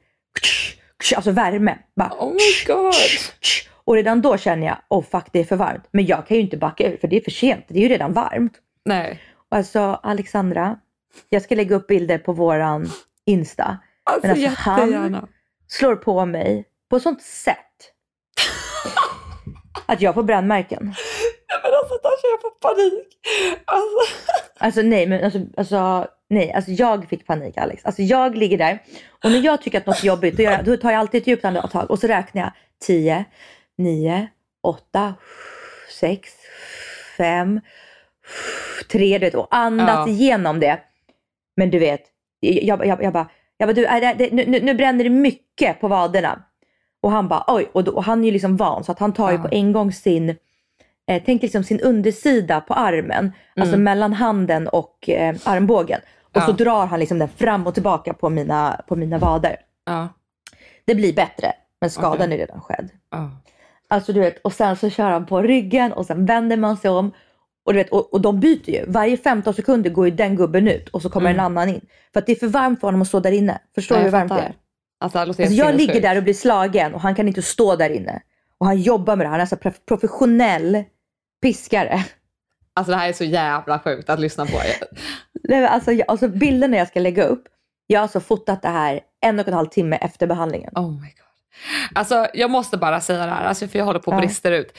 [1.15, 1.77] alltså värme.
[1.95, 2.93] Bara, Oh my god.
[3.85, 5.87] och redan då känner jag, oh fuck det är för varmt.
[5.91, 7.89] Men jag kan ju inte backa ur för det är för sent, det är ju
[7.89, 8.53] redan varmt.
[8.85, 9.21] Nej.
[9.49, 10.79] Och alltså Alexandra,
[11.29, 12.89] jag ska lägga upp bilder på våran
[13.25, 13.77] Insta.
[14.03, 15.27] Alltså, Men alltså, han-.
[15.67, 17.93] Slår på mig på sånt sätt
[19.85, 20.93] att jag får brännmärken.
[21.63, 23.07] Men alltså Dasha, jag får panik.
[23.65, 24.13] Alltså.
[24.59, 27.85] Alltså nej, men alltså, alltså, nej, alltså jag fick panik Alex.
[27.85, 28.79] Alltså jag ligger där
[29.23, 31.27] och när jag tycker att något är jobbigt då, jag, då tar jag alltid ett
[31.27, 32.51] djupt andetag och så räknar jag
[32.85, 33.25] 10,
[33.77, 34.27] 9,
[34.63, 35.13] 8,
[35.99, 36.29] 6,
[37.17, 37.59] 5,
[38.91, 40.07] 3 du vet, och andas Ja.
[40.07, 40.79] igenom det.
[41.57, 42.01] Men du vet,
[42.39, 45.87] jag, jag, jag bara, jag bara du, det, det, nu, nu- bränner det mycket på
[45.87, 46.43] vaderna.
[47.01, 49.13] Och han bara oj, och, då, och han är ju liksom van så att han
[49.13, 49.41] tar ju Ja.
[49.43, 50.35] på en gång sin
[51.07, 55.99] eh, tänk liksom sin undersida på armen, alltså mellan handen och eh, armbågen.
[56.33, 56.55] Och så Mm.
[56.59, 56.65] Ja.
[56.65, 59.55] drar han liksom den fram och tillbaka på mina, på mina vader.
[59.85, 60.07] Ja.
[60.85, 62.33] Det blir bättre, men skadan Okej.
[62.33, 62.89] är redan skedd.
[63.11, 63.29] ja.
[63.89, 66.89] Alltså du vet, och sen så kör han på ryggen och sen vänder man sig
[66.91, 67.11] om.
[67.65, 68.85] Och, du vet, och, och de byter ju.
[68.87, 71.81] Varje 15 sekunder går ju den gubben ut och så kommer en annan in.
[72.13, 73.59] För att det är för varmt för honom att stå där inne.
[73.75, 74.53] Förstår du hur varmt det är?
[74.99, 78.21] Alltså, Alltså, jag ligger där och blir slagen och han kan inte stå där inne.
[78.57, 79.29] Och han jobbar med det.
[79.29, 80.83] Han är alltså prof- professionell
[81.41, 82.03] piskare.
[82.73, 84.61] Alltså det här är så jävla sjukt att lyssna på.
[85.43, 87.43] Nej, alltså, jag, alltså bilderna jag ska lägga upp.
[87.87, 90.71] Jag har alltså fotat det här en och en halv timme efter behandlingen.
[90.75, 91.11] Oh my god.
[91.95, 94.21] Alltså jag måste bara säga det här, alltså, för jag håller på att Ja.
[94.21, 94.77] brister ut.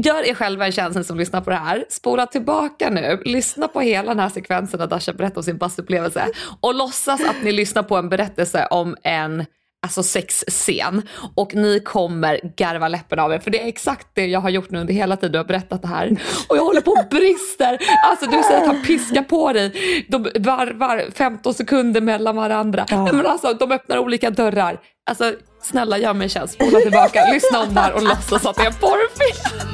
[0.00, 1.84] Gör er själva en tjänst som lyssnar på det här.
[1.88, 6.26] Spola tillbaka nu, lyssna på hela den här sekvensen där Dasha berättar om sin bastuupplevelse
[6.60, 9.44] och låtsas att ni lyssnar på en berättelse om en
[9.82, 11.02] alltså sexscen
[11.34, 14.70] och ni kommer garva läppen av er för det är exakt det jag har gjort
[14.70, 16.16] nu under hela tiden du har berättat det här
[16.48, 17.78] och jag håller på och brister.
[18.10, 19.72] Alltså du säger att han piskar på dig,
[20.08, 22.86] de varvar 15 sekunder mellan varandra.
[22.88, 23.12] Ja.
[23.12, 24.80] Men alltså de öppnar olika dörrar.
[25.10, 28.56] Alltså snälla gör mig en tjänst, spola tillbaka, lyssna om det här och låtsas att
[28.56, 29.68] det är en porrfilm.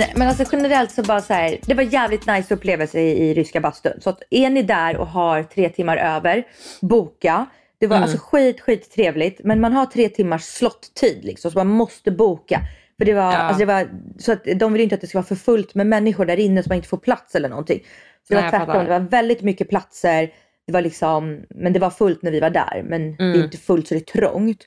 [0.00, 3.34] Nej, men alltså generellt så bara så här, det var jävligt nice upplevelse i, i
[3.34, 4.00] ryska bastun.
[4.00, 6.44] Så att är ni där och har tre timmar över,
[6.80, 7.46] boka.
[7.78, 9.40] Det var alltså skit, skit trevligt.
[9.44, 12.60] Men man har tre timmars slottid liksom, så man måste boka.
[12.98, 13.38] För det var, Ja.
[13.38, 15.74] alltså det var, så att de vill ju inte att det ska vara för fullt
[15.74, 17.80] med människor där inne så man inte får plats eller någonting.
[18.28, 20.30] Så det Nej, var tvärtom, det var väldigt mycket platser.
[20.66, 22.82] Det var liksom, men det var fullt när vi var där.
[22.86, 23.42] Men det är Mm.
[23.44, 24.66] inte fullt så det är trångt.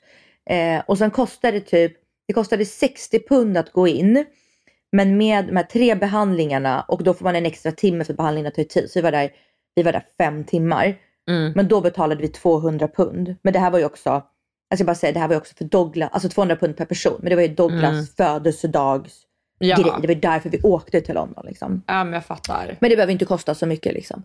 [0.50, 1.92] Eh, och sen kostade det typ,
[2.28, 4.24] det kostade 60 pund att gå in.
[4.96, 8.48] Men med de här tre behandlingarna och då får man en extra timme för behandlingen
[8.48, 8.90] att ta tid.
[8.90, 9.30] Så vi var där,
[9.74, 10.94] vi var där fem timmar.
[11.30, 11.52] Mm.
[11.56, 13.34] Men då betalade vi 200 pund.
[13.42, 14.24] Men det här var ju också, alltså
[14.78, 17.18] jag bara säger, det här var ju också för Douglas, alltså 200 pund per person.
[17.20, 18.06] Men det var ju Douglas Mm.
[18.16, 19.20] födelsedags
[19.58, 19.76] Ja.
[19.76, 19.92] grej.
[20.02, 21.44] Det var därför vi åkte till London.
[21.46, 21.82] Liksom.
[21.86, 22.76] ja, men jag fattar.
[22.80, 23.94] Men det behöver inte kosta så mycket.
[23.94, 24.22] Liksom.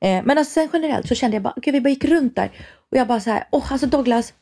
[0.00, 2.50] Eh, men alltså, sen generellt så kände jag bara, gud vi bara gick runt där.
[2.90, 4.34] Och jag bara så här, åh alltså Douglas,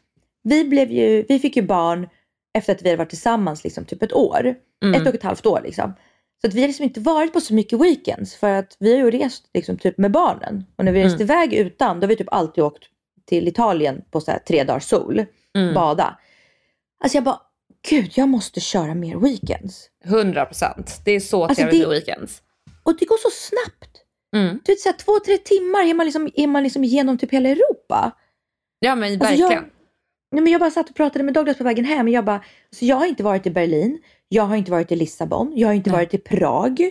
[0.43, 2.09] vi, blev ju, vi fick ju barn
[2.55, 4.55] efter att vi hade varit tillsammans liksom, typ ett år.
[4.85, 5.01] Mm.
[5.03, 5.93] Ett och ett halvt år liksom.
[6.41, 8.99] Så att vi har liksom inte varit på så mycket weekends för att vi har
[8.99, 10.65] ju rest liksom, typ med barnen.
[10.77, 11.23] Och när vi rest Mm.
[11.25, 12.85] iväg utan, då har vi typ alltid åkt
[13.27, 15.25] till Italien på så här tre dagars sol.
[15.59, 15.75] Mm.
[15.75, 16.19] Bada.
[17.03, 17.41] Alltså jag bara,
[17.89, 19.91] gud jag måste köra mer weekends.
[20.05, 21.01] 100 procent.
[21.05, 22.43] Det är så Alltså, trevligt det- med weekends.
[22.83, 24.05] Och det går så snabbt.
[24.37, 24.61] Mm.
[24.65, 27.33] Du vet, så här, två, tre timmar är man, liksom, är man liksom igenom typ
[27.33, 28.13] hela Europa.
[28.79, 29.53] Ja men Alltså, verkligen.
[29.53, 29.65] jag,
[30.33, 32.09] nej, men jag bara satt och pratade med Douglas på vägen hem.
[32.09, 35.53] Jag, bara, alltså, jag har inte varit i Berlin, jag har inte varit i Lissabon,
[35.57, 35.99] jag har inte Nej.
[35.99, 36.91] varit i Prag.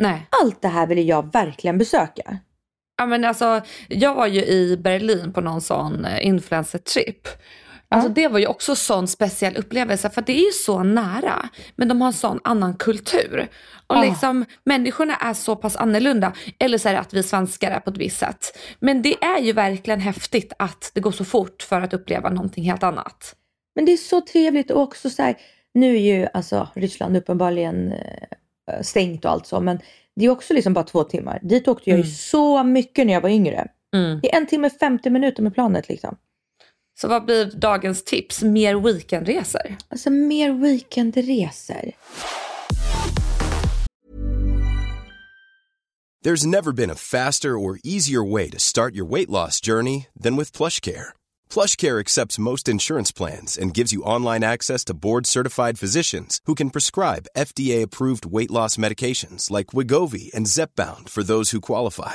[0.00, 0.26] Nej.
[0.42, 2.38] Allt det här vill jag verkligen besöka.
[2.98, 7.28] Ja, men alltså, jag var ju i Berlin på någon sån eh, influencer-trip.
[7.88, 8.08] Alltså.
[8.08, 11.48] Det var ju också sån speciell upplevelse för det är ju så nära.
[11.76, 13.48] Men de har en sån annan kultur.
[13.86, 16.32] Och liksom, människorna är så pass annorlunda.
[16.58, 18.58] Eller så är det att vi svenskar är på ett visst sätt.
[18.80, 22.64] Men det är ju verkligen häftigt att det går så fort för att uppleva någonting
[22.64, 23.34] helt annat.
[23.74, 25.36] Men det är så trevligt och också så här,
[25.74, 29.78] nu är ju alltså Ryssland uppenbarligen eh, stängt och allt så, men
[30.16, 31.38] det är också liksom bara två timmar.
[31.42, 32.14] Dit åkte jag ju Mm.
[32.14, 33.66] så mycket när jag var yngre.
[33.94, 34.20] Mm.
[34.22, 36.16] Det är en timme 50 minuter med planet liksom.
[37.00, 38.42] Så vad blir dagens tips?
[38.42, 39.76] Mer weekendresor?
[39.88, 41.92] Alltså mer weekendresor.
[46.24, 50.36] There's never been a faster or easier way to start your weight loss journey than
[50.36, 51.08] with PlushCare.
[51.50, 56.70] PlushCare accepts most insurance plans and gives you online access to board-certified physicians who can
[56.70, 62.14] prescribe FDA-approved weight loss medications like Wigovi and Zepbound for those who qualify.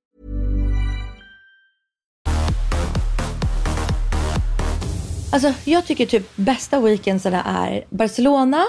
[5.31, 8.63] Alltså jag tycker typ bästa weekendsarna är Barcelona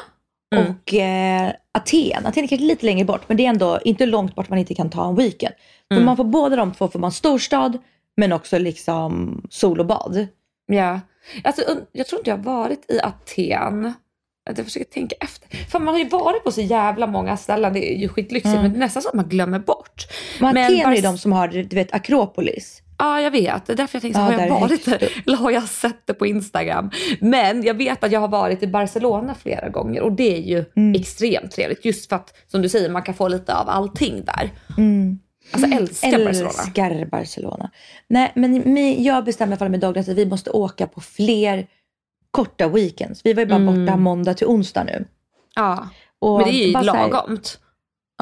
[0.55, 0.64] Mm.
[0.70, 2.27] och eh, Aten.
[2.27, 4.75] Aten är kanske lite längre bort men det är ändå inte långt bort man inte
[4.75, 5.55] kan ta en weekend.
[5.88, 6.07] För Mm.
[6.07, 7.79] man får båda de två får man storstad
[8.16, 10.27] men också liksom sol och bad.
[10.66, 11.01] Ja.
[11.44, 13.92] Alltså, jag tror inte jag har varit i Aten.
[14.57, 15.48] Jag försöker tänka efter.
[15.70, 18.72] För man har ju varit på så jävla många ställen, det är ju skitlyxigt, men
[18.72, 20.07] det är nästan så att man glömmer bort.
[20.40, 22.82] Men Men Aten är ju de som har du vet Akropolis.
[23.05, 23.67] Ja, jag vet.
[23.67, 25.09] Det är därför jag tänkte, Ja, har jag varit där?
[25.27, 26.91] Eller har jag sett det på Instagram?
[27.21, 30.65] Men jag vet att jag har varit i Barcelona flera gånger och det är ju
[30.77, 31.01] Mm.
[31.01, 31.85] extremt trevligt.
[31.85, 34.51] Just för att, som du säger, man kan få lite av allting där.
[34.79, 35.19] Mm.
[35.53, 36.51] Alltså älskar Barcelona.
[36.51, 37.71] Älskar Barcelona.
[38.09, 41.67] Nej, men jag bestämde mig för med Douglas att vi måste åka på fler
[42.31, 43.21] korta weekends.
[43.25, 43.85] Vi var ju bara Mm.
[43.87, 45.05] borta måndag till onsdag nu.
[45.55, 45.88] Ja,
[46.19, 47.59] Och men det är ju lagomt.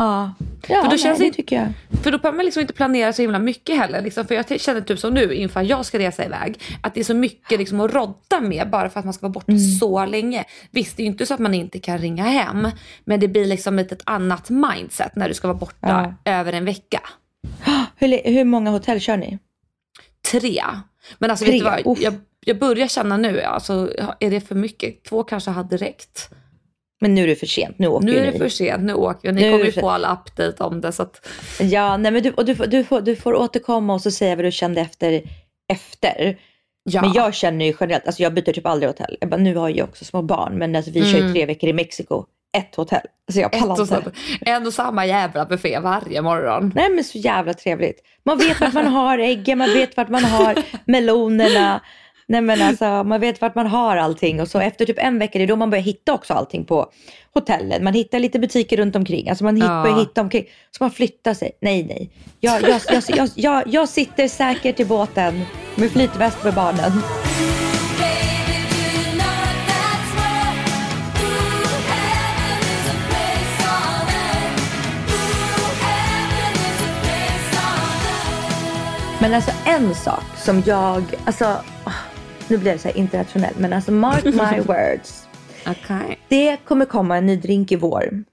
[0.00, 0.34] Ja,
[0.68, 1.72] ja då nej, känns det det- tycker jag.
[2.02, 4.02] För då behöver man liksom inte planera så himla mycket heller.
[4.02, 7.04] Liksom, för jag känner typ som nu inför jag ska resa iväg, att det är
[7.04, 9.60] så mycket liksom att rodda med bara för att man ska vara borta Mm.
[9.64, 10.44] så länge.
[10.70, 12.68] Visst, det är ju inte så att man inte kan ringa hem,
[13.04, 16.64] men det blir liksom ett, ett annat mindset när du ska vara borta över en
[16.64, 17.00] vecka.
[17.96, 19.38] Hur, hur många hotell kör ni?
[20.32, 20.62] Tre.
[21.18, 21.52] Men alltså Tre?
[21.62, 25.04] vet du vad, jag, jag börjar känna nu, alltså, är det för mycket?
[25.04, 26.30] Två kanske hade räckt.
[27.02, 28.38] Men nu är det för sent, nu åker Nu är det ni.
[28.38, 29.34] för sent, nu åker vi.
[29.34, 30.92] Ni Nu kommer ju få alla update om det.
[30.92, 31.26] Så att,
[31.60, 34.44] Ja, nej men du, och du, du, får, du får återkomma och så säga vad
[34.44, 35.22] du kände efter.
[35.72, 36.36] efter.
[36.82, 37.00] ja.
[37.00, 39.16] Men jag känner ju generellt, alltså jag byter typ aldrig hotell.
[39.20, 41.32] Jag bara, nu har jag också små barn, men alltså vi kör ju Mm.
[41.32, 42.24] tre veckor i Mexiko.
[42.58, 43.00] Ett hotell.
[43.28, 43.94] Alltså jag Ett pallar och inte.
[44.04, 44.10] så,
[44.40, 46.72] en och samma jävla buffé varje morgon.
[46.74, 48.00] Nej men så jävla trevligt.
[48.24, 51.80] Man vet vart man har äggen, man vet vart man har melonerna.
[52.30, 55.38] Nej men alltså man vet vart man har allting och så efter typ en vecka
[55.38, 56.90] det är då man börjar hitta också allting på
[57.34, 57.82] hotellet.
[57.82, 59.28] Man hittar lite butiker runt omkring.
[59.28, 59.82] Alltså man hit, Ja.
[59.82, 60.44] börjar hitta omkring.
[60.70, 61.50] Så man flyttar sig.
[61.60, 62.10] Nej nej.
[62.40, 65.42] Jag, jag, jag, jag, jag, jag sitter säkert i båten
[65.74, 66.92] med flytväst med barnen.
[79.20, 81.56] Men alltså en sak som jag, alltså
[82.50, 85.28] nu blir det så här internationellt men alltså mark my words.
[85.66, 86.18] Okej.
[86.28, 88.24] Det kommer komma en ny drink i vår.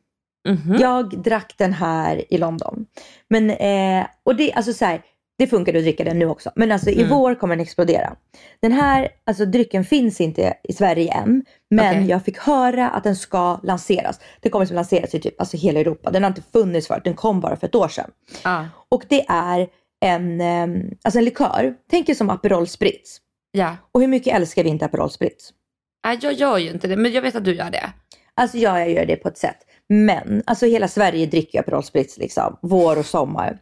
[0.49, 0.77] Mhm.
[0.79, 2.85] Jag drack den här i London.
[3.29, 5.01] Men, eh, och det, alltså så här,
[5.37, 6.51] det funkade att dricka den nu också.
[6.55, 7.09] Men alltså i Mm.
[7.09, 8.15] vår kommer den explodera.
[8.61, 11.43] Den här alltså, drycken finns inte i Sverige än.
[11.69, 12.09] Men Okej.
[12.09, 14.19] jag fick höra att den ska lanseras.
[14.41, 16.11] Den kommer att lanseras i typ alltså, hela Europa.
[16.11, 17.03] Den har inte funnits förut.
[17.03, 18.11] Den kom bara för ett år sedan.
[18.43, 18.65] Ja.
[18.89, 19.67] Och det är
[20.05, 20.67] en, eh,
[21.03, 21.73] alltså en likör.
[21.91, 23.17] Tänk er som Aperol Spritz.
[23.51, 23.75] Ja.
[23.91, 25.53] Och hur mycket älskar vi inte Aperol Spritz?
[26.05, 27.93] Nej, jag gör ju inte det, men jag vet att du gör det.
[28.33, 29.57] Alltså ja, jag gör det på ett sätt.
[29.89, 32.57] Men alltså hela Sverige dricker Aperol Spritz liksom.
[32.61, 33.59] Vår och sommar.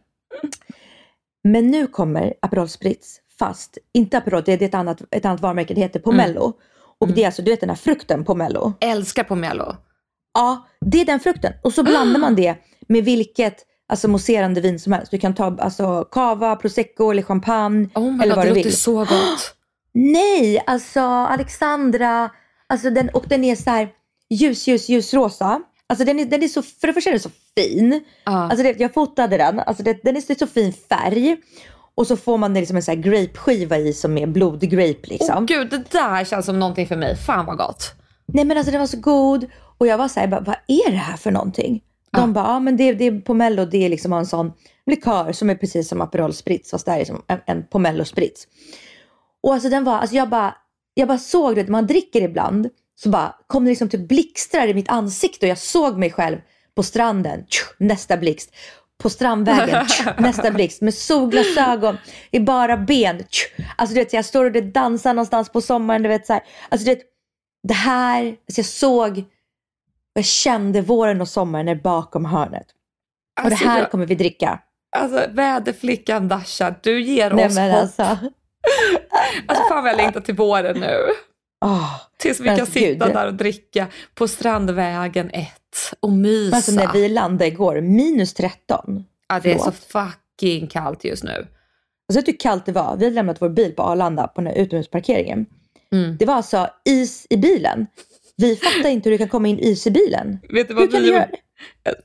[1.44, 5.74] Men nu kommer Aperol Spritz fast, inte Aperol, det är ett annat, ett annat varumärke,
[5.74, 6.52] det heter Pomelo.
[6.98, 8.72] Och det är alltså, du vet den här frukten Pomelo.
[8.80, 9.76] Älskar pomelo.
[10.34, 11.52] Ja, det är den frukten.
[11.62, 12.56] Och så blandar man det
[12.88, 13.56] med vilket
[13.88, 15.10] alltså, mousserande vin som helst.
[15.10, 17.88] Du kan ta alltså, cava, prosecco eller champagne.
[17.94, 18.76] Oh eller god, vad det du låter vill.
[18.76, 19.55] så gott.
[19.98, 22.30] Nej, alltså Alexandra,
[22.66, 23.88] alltså den, och den är så här
[24.30, 25.60] ljus, ljus, ljusrosa.
[25.86, 28.04] Alltså den är, den är så, för det första är den så fin.
[28.24, 28.32] Ja.
[28.32, 31.36] Alltså det, jag fotade den, alltså det, den är så, fin färg.
[31.94, 35.36] Och så får man det liksom en så här grapeskiva i som är blodgrape liksom.
[35.38, 37.16] Åh gud, det där känns som någonting för mig.
[37.16, 37.94] Fan vad gott.
[38.26, 39.46] Nej men alltså den var så god.
[39.78, 41.82] Och jag var så här, bara, vad är det här för någonting?
[42.12, 44.52] De bara, ja men det, det är Pomelo, det är liksom en sån
[44.86, 48.04] likör som är precis som Aperol Spritz fast det här är som en, en Pomelo
[48.04, 48.46] Spritz.
[49.46, 50.54] Och alltså den var, alltså jag bara,
[50.94, 54.74] jag bara såg det, man dricker ibland så bara kom det liksom typ blixtrar i
[54.74, 56.38] mitt ansikte och jag såg mig själv
[56.74, 57.46] på stranden,
[57.78, 58.54] nästa blixt.
[59.02, 59.86] På strandvägen,
[60.18, 60.82] nästa blixt.
[60.82, 61.96] Med solglasögon
[62.30, 63.22] i bara ben.
[63.76, 66.02] Alltså du vet, jag står och det dansar någonstans på sommaren.
[66.02, 66.42] Du vet, så här.
[66.68, 67.02] Alltså du vet,
[67.68, 72.66] det här, alltså jag såg och jag kände våren och sommaren är bakom hörnet.
[73.42, 74.60] Och det Alltså, här kommer vi dricka.
[74.96, 77.80] Alltså väderflickan Dasha, du ger Nej oss men hopp.
[77.80, 78.18] alltså.
[79.46, 80.96] Alltså fan vad jag längtar till våren nu.
[81.64, 82.00] åh.
[82.18, 83.14] Tills vi kan sitta gud.
[83.14, 85.48] där och dricka på Strandvägen 1
[86.00, 86.56] och mysa.
[86.56, 89.04] Alltså när vi landade igår, minus 13.
[89.28, 91.30] ja, det är så fucking kallt just nu.
[92.08, 92.96] Alltså vet du hur kallt det var?
[92.96, 95.46] Vi hade lämnat vår bil på Arlanda på den här utomhusparkeringen.
[95.92, 96.16] Mm.
[96.16, 97.86] Det var alltså is i bilen.
[98.36, 100.38] Vi fattar inte hur det kan komma in is i bilen.
[100.50, 101.30] Vet du Hur vad kan vi gjorde?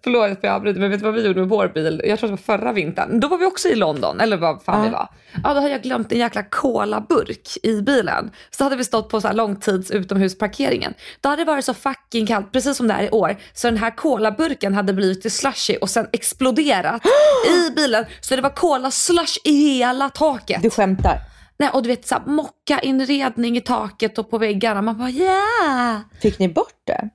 [0.03, 2.01] Förlåt att jag avbryter, men vet du vad vi gjorde med vår bil?
[2.05, 3.19] Jag tror det var förra vintern.
[3.19, 5.07] Då var vi också i London, eller vad fan vi var.
[5.43, 8.31] Ja, då hade jag glömt en jäkla colaburk i bilen.
[8.49, 10.93] Så hade vi stått på så här långtids utomhusparkeringen.
[11.21, 13.37] Då hade det varit så fucking kallt, precis som det är i år.
[13.53, 17.01] Så den här colaburken hade blivit till slushy och sen exploderat
[17.47, 18.05] i bilen.
[18.21, 20.61] Så det var cola slush i hela taket.
[20.61, 21.17] Du skämtar.
[21.57, 24.81] Nej, och du vet så här, mocka inredning i taket och på väggarna.
[24.81, 26.01] Man bara ja!
[26.21, 27.09] Fick ni bort det?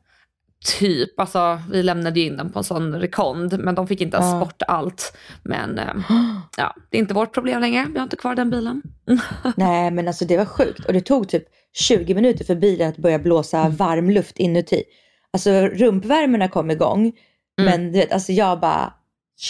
[0.64, 4.16] Typ, alltså vi lämnade ju in den på en sån rekond men de fick inte
[4.16, 4.38] ens Ja.
[4.38, 5.16] bort allt.
[5.42, 5.94] Men eh,
[6.56, 7.86] ja, det är inte vårt problem längre.
[7.92, 8.82] Vi har inte kvar den bilen.
[9.56, 10.84] Nej men alltså det var sjukt.
[10.84, 14.82] Och det tog typ 20 minuter för bilen att börja blåsa varm luft inuti.
[15.32, 17.12] Alltså rumpvärmarna kom igång.
[17.62, 18.92] Men du vet, alltså jag bara,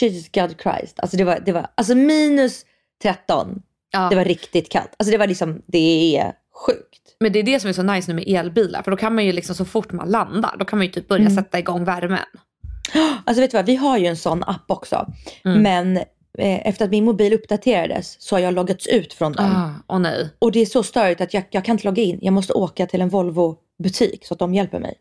[0.01, 1.01] Jesus God Christ.
[1.01, 2.65] Alltså det var, det var alltså minus
[3.03, 3.63] 13.
[3.93, 4.09] Ja.
[4.11, 4.95] Det var riktigt kallt.
[4.99, 6.33] Alltså det var liksom, det är
[6.67, 7.06] sjukt.
[7.21, 9.25] Men det är det som är så nice nu med elbilar för då kan man
[9.25, 12.19] ju liksom så fort man landar då kan man ju typ börja sätta igång värmen.
[13.25, 15.13] Alltså vet du vad, vi har ju en sån app också.
[15.45, 15.63] Mm.
[15.63, 15.97] Men
[16.39, 19.53] eh, efter att min mobil uppdaterades så har jag loggats ut från den.
[19.53, 20.31] Ah, Åh nej.
[20.39, 22.19] Och det är så störigt att jag, jag kan inte logga in.
[22.23, 24.95] Jag måste åka till en Volvo butik så att de hjälper mig.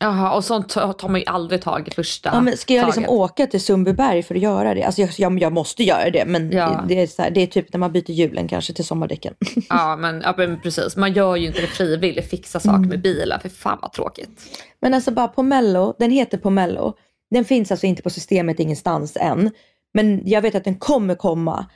[0.00, 3.04] Jaha, och sånt tar man ju aldrig tag i första Ja, men ska jag liksom
[3.04, 3.18] taget.
[3.20, 4.82] åka till Sundbyberg för att göra det?
[4.84, 6.84] Alltså jag, jag, jag måste göra det men Ja.
[6.88, 9.34] det, är så här, det är typ när man byter hjulen kanske till sommardäcken.
[9.68, 12.88] Ja men, ja men precis, man gör ju inte det frivilligt, fixa saker Mm.
[12.88, 14.40] med bilar, för fan vad tråkigt.
[14.80, 16.94] men alltså bara Pomelo, den heter Pomelo.
[17.30, 19.50] Den finns alltså inte på systemet ingenstans än.
[19.94, 21.66] Men jag vet att den kommer komma.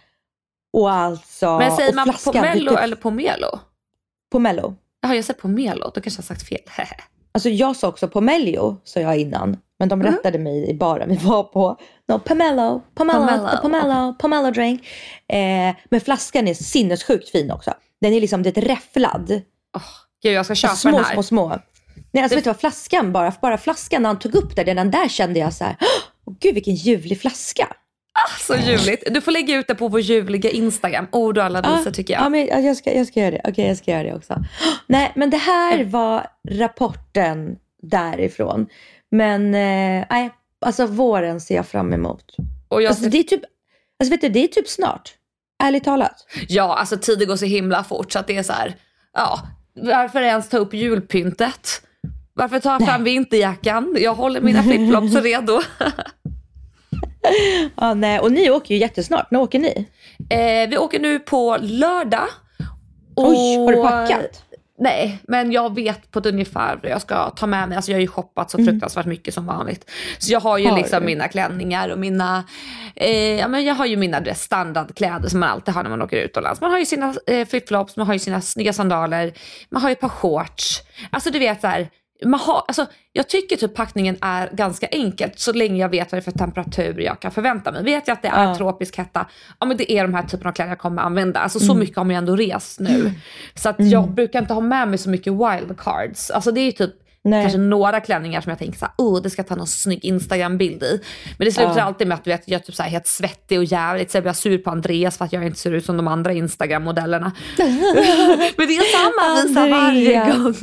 [0.72, 1.58] Och alltså...
[1.58, 2.78] Men säger man flaskan pomelo dyker upp.
[2.78, 3.58] eller pomelo?
[4.32, 4.74] Pomelo.
[5.02, 6.58] Jaha jag säger pomelo, då kanske jag har sagt fel.
[7.34, 9.56] Alltså jag sa också Pomelio, sa jag innan.
[9.78, 10.12] Men de Mm.
[10.12, 11.76] rättade mig i baren vi var på.
[12.08, 14.86] No, Pomelo, Pomelo, Pomelo, Pomelo, Pomelo drink.
[15.28, 17.74] Eh, men flaskan är sinnessjukt fin också.
[18.00, 19.28] Den är liksom, det är räfflad.
[20.22, 21.12] Gud, jag ska köpa Alltså, små, den här.
[21.14, 21.58] små, små.
[22.10, 25.08] Nej, alltså vet du vad, flaskan bara, bara flaskan när han tog upp den där
[25.08, 25.76] kände jag så här,
[26.26, 27.68] åh gud vilken ljuvlig flaska.
[28.40, 29.14] Så ljuvligt.
[29.14, 31.06] Du får lägga ut det på vår ljuvliga Instagram.
[31.12, 32.22] Ord och alla visor tycker jag.
[32.22, 33.40] Ja, men ja, jag, ska, jag ska göra det.
[33.44, 34.44] Okej, jag ska göra det också.
[34.86, 38.66] Nej, men det här var rapporten därifrån.
[39.10, 42.24] Men eh, nej, alltså våren ser jag fram emot.
[42.68, 43.42] Och jag Alltså, det är typ,
[44.00, 45.14] alltså vet du, det är typ snart.
[45.62, 46.26] Ärligt talat.
[46.48, 48.76] Ja, alltså tiden går så himla fort så att det är så här,
[49.12, 49.40] ja,
[49.74, 51.82] varför ens ta upp julpyntet?
[52.34, 53.96] Varför ta fram vinterjackan?
[53.98, 55.60] Jag håller mina flipflops redo.
[57.76, 59.30] Ja, nej, och ni åker ju jättesnart.
[59.30, 59.86] När åker ni?
[60.30, 62.28] Eh, vi åker nu på lördag.
[63.16, 64.42] Oj, har du Och- packat?
[64.78, 67.76] Nej, men jag vet på ett ungefär vad jag ska ta med mig.
[67.76, 69.90] Alltså jag har ju shoppat så fruktansvärt mycket som vanligt.
[70.18, 70.72] Så jag har ju Mm.
[70.74, 71.06] Har liksom du?
[71.06, 72.44] mina klänningar och mina,
[72.96, 76.16] eh, ja men jag har ju mina standardkläder som man alltid har när man åker
[76.16, 76.60] utomlands.
[76.60, 79.32] Man har ju sina eh, flipflops, man har ju sina snygga sandaler,
[79.70, 80.82] man har ju ett par shorts.
[81.10, 81.88] Alltså du vet så här,
[82.24, 86.16] man har, alltså, jag tycker typ packningen är ganska enkelt så länge jag vet vad
[86.16, 87.82] det är för temperatur jag kan förvänta mig.
[87.84, 88.54] Vet jag att det är Ja.
[88.56, 89.26] tropisk hetta,
[89.60, 91.40] ja men det är de här typen av kläder jag kommer använda.
[91.40, 91.66] Alltså Mm.
[91.66, 93.12] så mycket har man ju ändå rest nu.
[93.54, 96.30] Så att jag brukar inte ha med mig så mycket wildcards.
[96.30, 96.94] Alltså det är ju typ
[97.24, 97.42] Nej.
[97.42, 100.82] kanske några klänningar som jag tänker såhär, oh det ska jag ta någon snygg Instagram-bild
[100.82, 101.00] i.
[101.38, 101.82] Men det slutar Ja.
[101.82, 104.16] alltid med att du vet, jag är typ så här helt svettig och jävligt, så
[104.16, 107.32] jag blir sur på Andreas för att jag inte ser ut som de andra Instagram-modellerna.
[108.56, 110.54] men det är samma visa varje gång.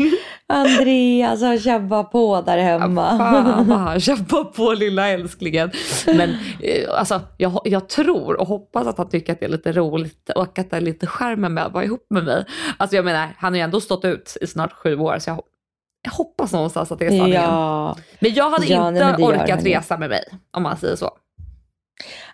[0.47, 3.17] Andreas har kämpat på där hemma.
[3.17, 5.71] Fan vad han kämpar på lilla älsklingen.
[6.05, 6.29] Men
[6.61, 10.29] eh, alltså, jag, jag tror och hoppas att han tycker att det är lite roligt
[10.35, 12.45] och att det är lite charmen med att vara ihop med mig.
[12.77, 15.41] Alltså jag menar, han har ju ändå stått ut i snart sju år så jag,
[16.03, 17.41] jag hoppas någonstans att det är sanningen.
[17.43, 17.97] Ja.
[18.19, 20.95] Men jag hade Ja, nej, inte det gör orkat resa med mig om man säger
[20.95, 21.09] så.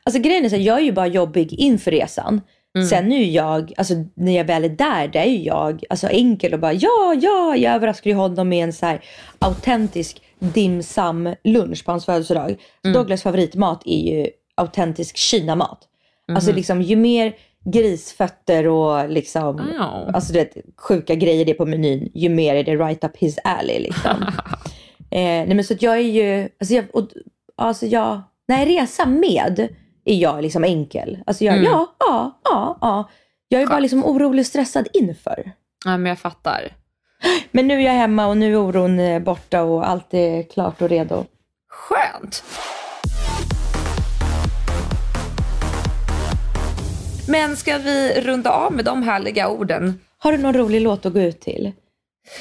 [0.03, 2.41] Alltså grejen är så jag är ju bara jobbig inför resan.
[2.77, 2.87] Mm.
[2.87, 6.53] Sen nu jag, alltså när jag väl är där, där är ju jag alltså enkel
[6.53, 9.01] och bara ja, ja, jag överraskade ju honom med en så här
[9.39, 12.55] autentisk dim sum lunch på hans födelsedag.
[12.83, 12.93] Mm.
[12.93, 15.79] Douglas favoritmat är ju autentisk kinamat.
[16.31, 16.55] Alltså Mhm.
[16.55, 17.33] liksom ju mer
[17.65, 20.09] grisfötter och liksom, Ja.
[20.13, 23.17] alltså du vet, sjuka grejer det är på menyn, ju mer är det right up
[23.17, 24.11] his alley liksom.
[25.11, 27.07] eh, nej men så att jag är ju, alltså jag, och,
[27.57, 29.59] alltså jag, när jag reser med
[30.05, 31.17] är jag liksom enkel.
[31.25, 31.65] Alltså jag, Mm.
[31.65, 33.09] ja, ja, ja, ja.
[33.47, 35.51] Jag är bara liksom orolig och stressad inför.
[35.85, 36.61] Ja, men jag fattar.
[37.51, 40.81] Men nu är jag hemma och nu är oron eh, borta och allt är klart
[40.81, 41.25] och redo.
[41.69, 42.43] Skönt.
[47.27, 49.99] Men ska vi runda av med de härliga orden?
[50.17, 51.71] Har du någon rolig låt att gå ut till?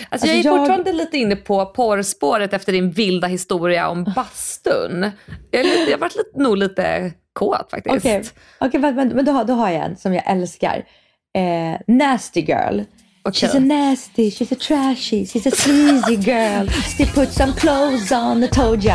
[0.09, 4.05] Alltså, jag är Alltså, jag- fortfarande lite inne på porrspåret efter din vilda historia om
[4.05, 5.11] bastun.
[5.51, 7.97] Jag, lite, jag har varit lite, nog lite kåt faktiskt.
[7.97, 8.23] Okej,
[8.61, 10.85] okay, men, men, men då, har- då har jag en som jag älskar.
[11.37, 12.81] Eh, nasty girl.
[13.23, 13.49] Okej.
[13.49, 16.69] She's a nasty, she's a trashy, she's a sleazy girl.
[16.69, 18.95] She put some clothes on, I told ya.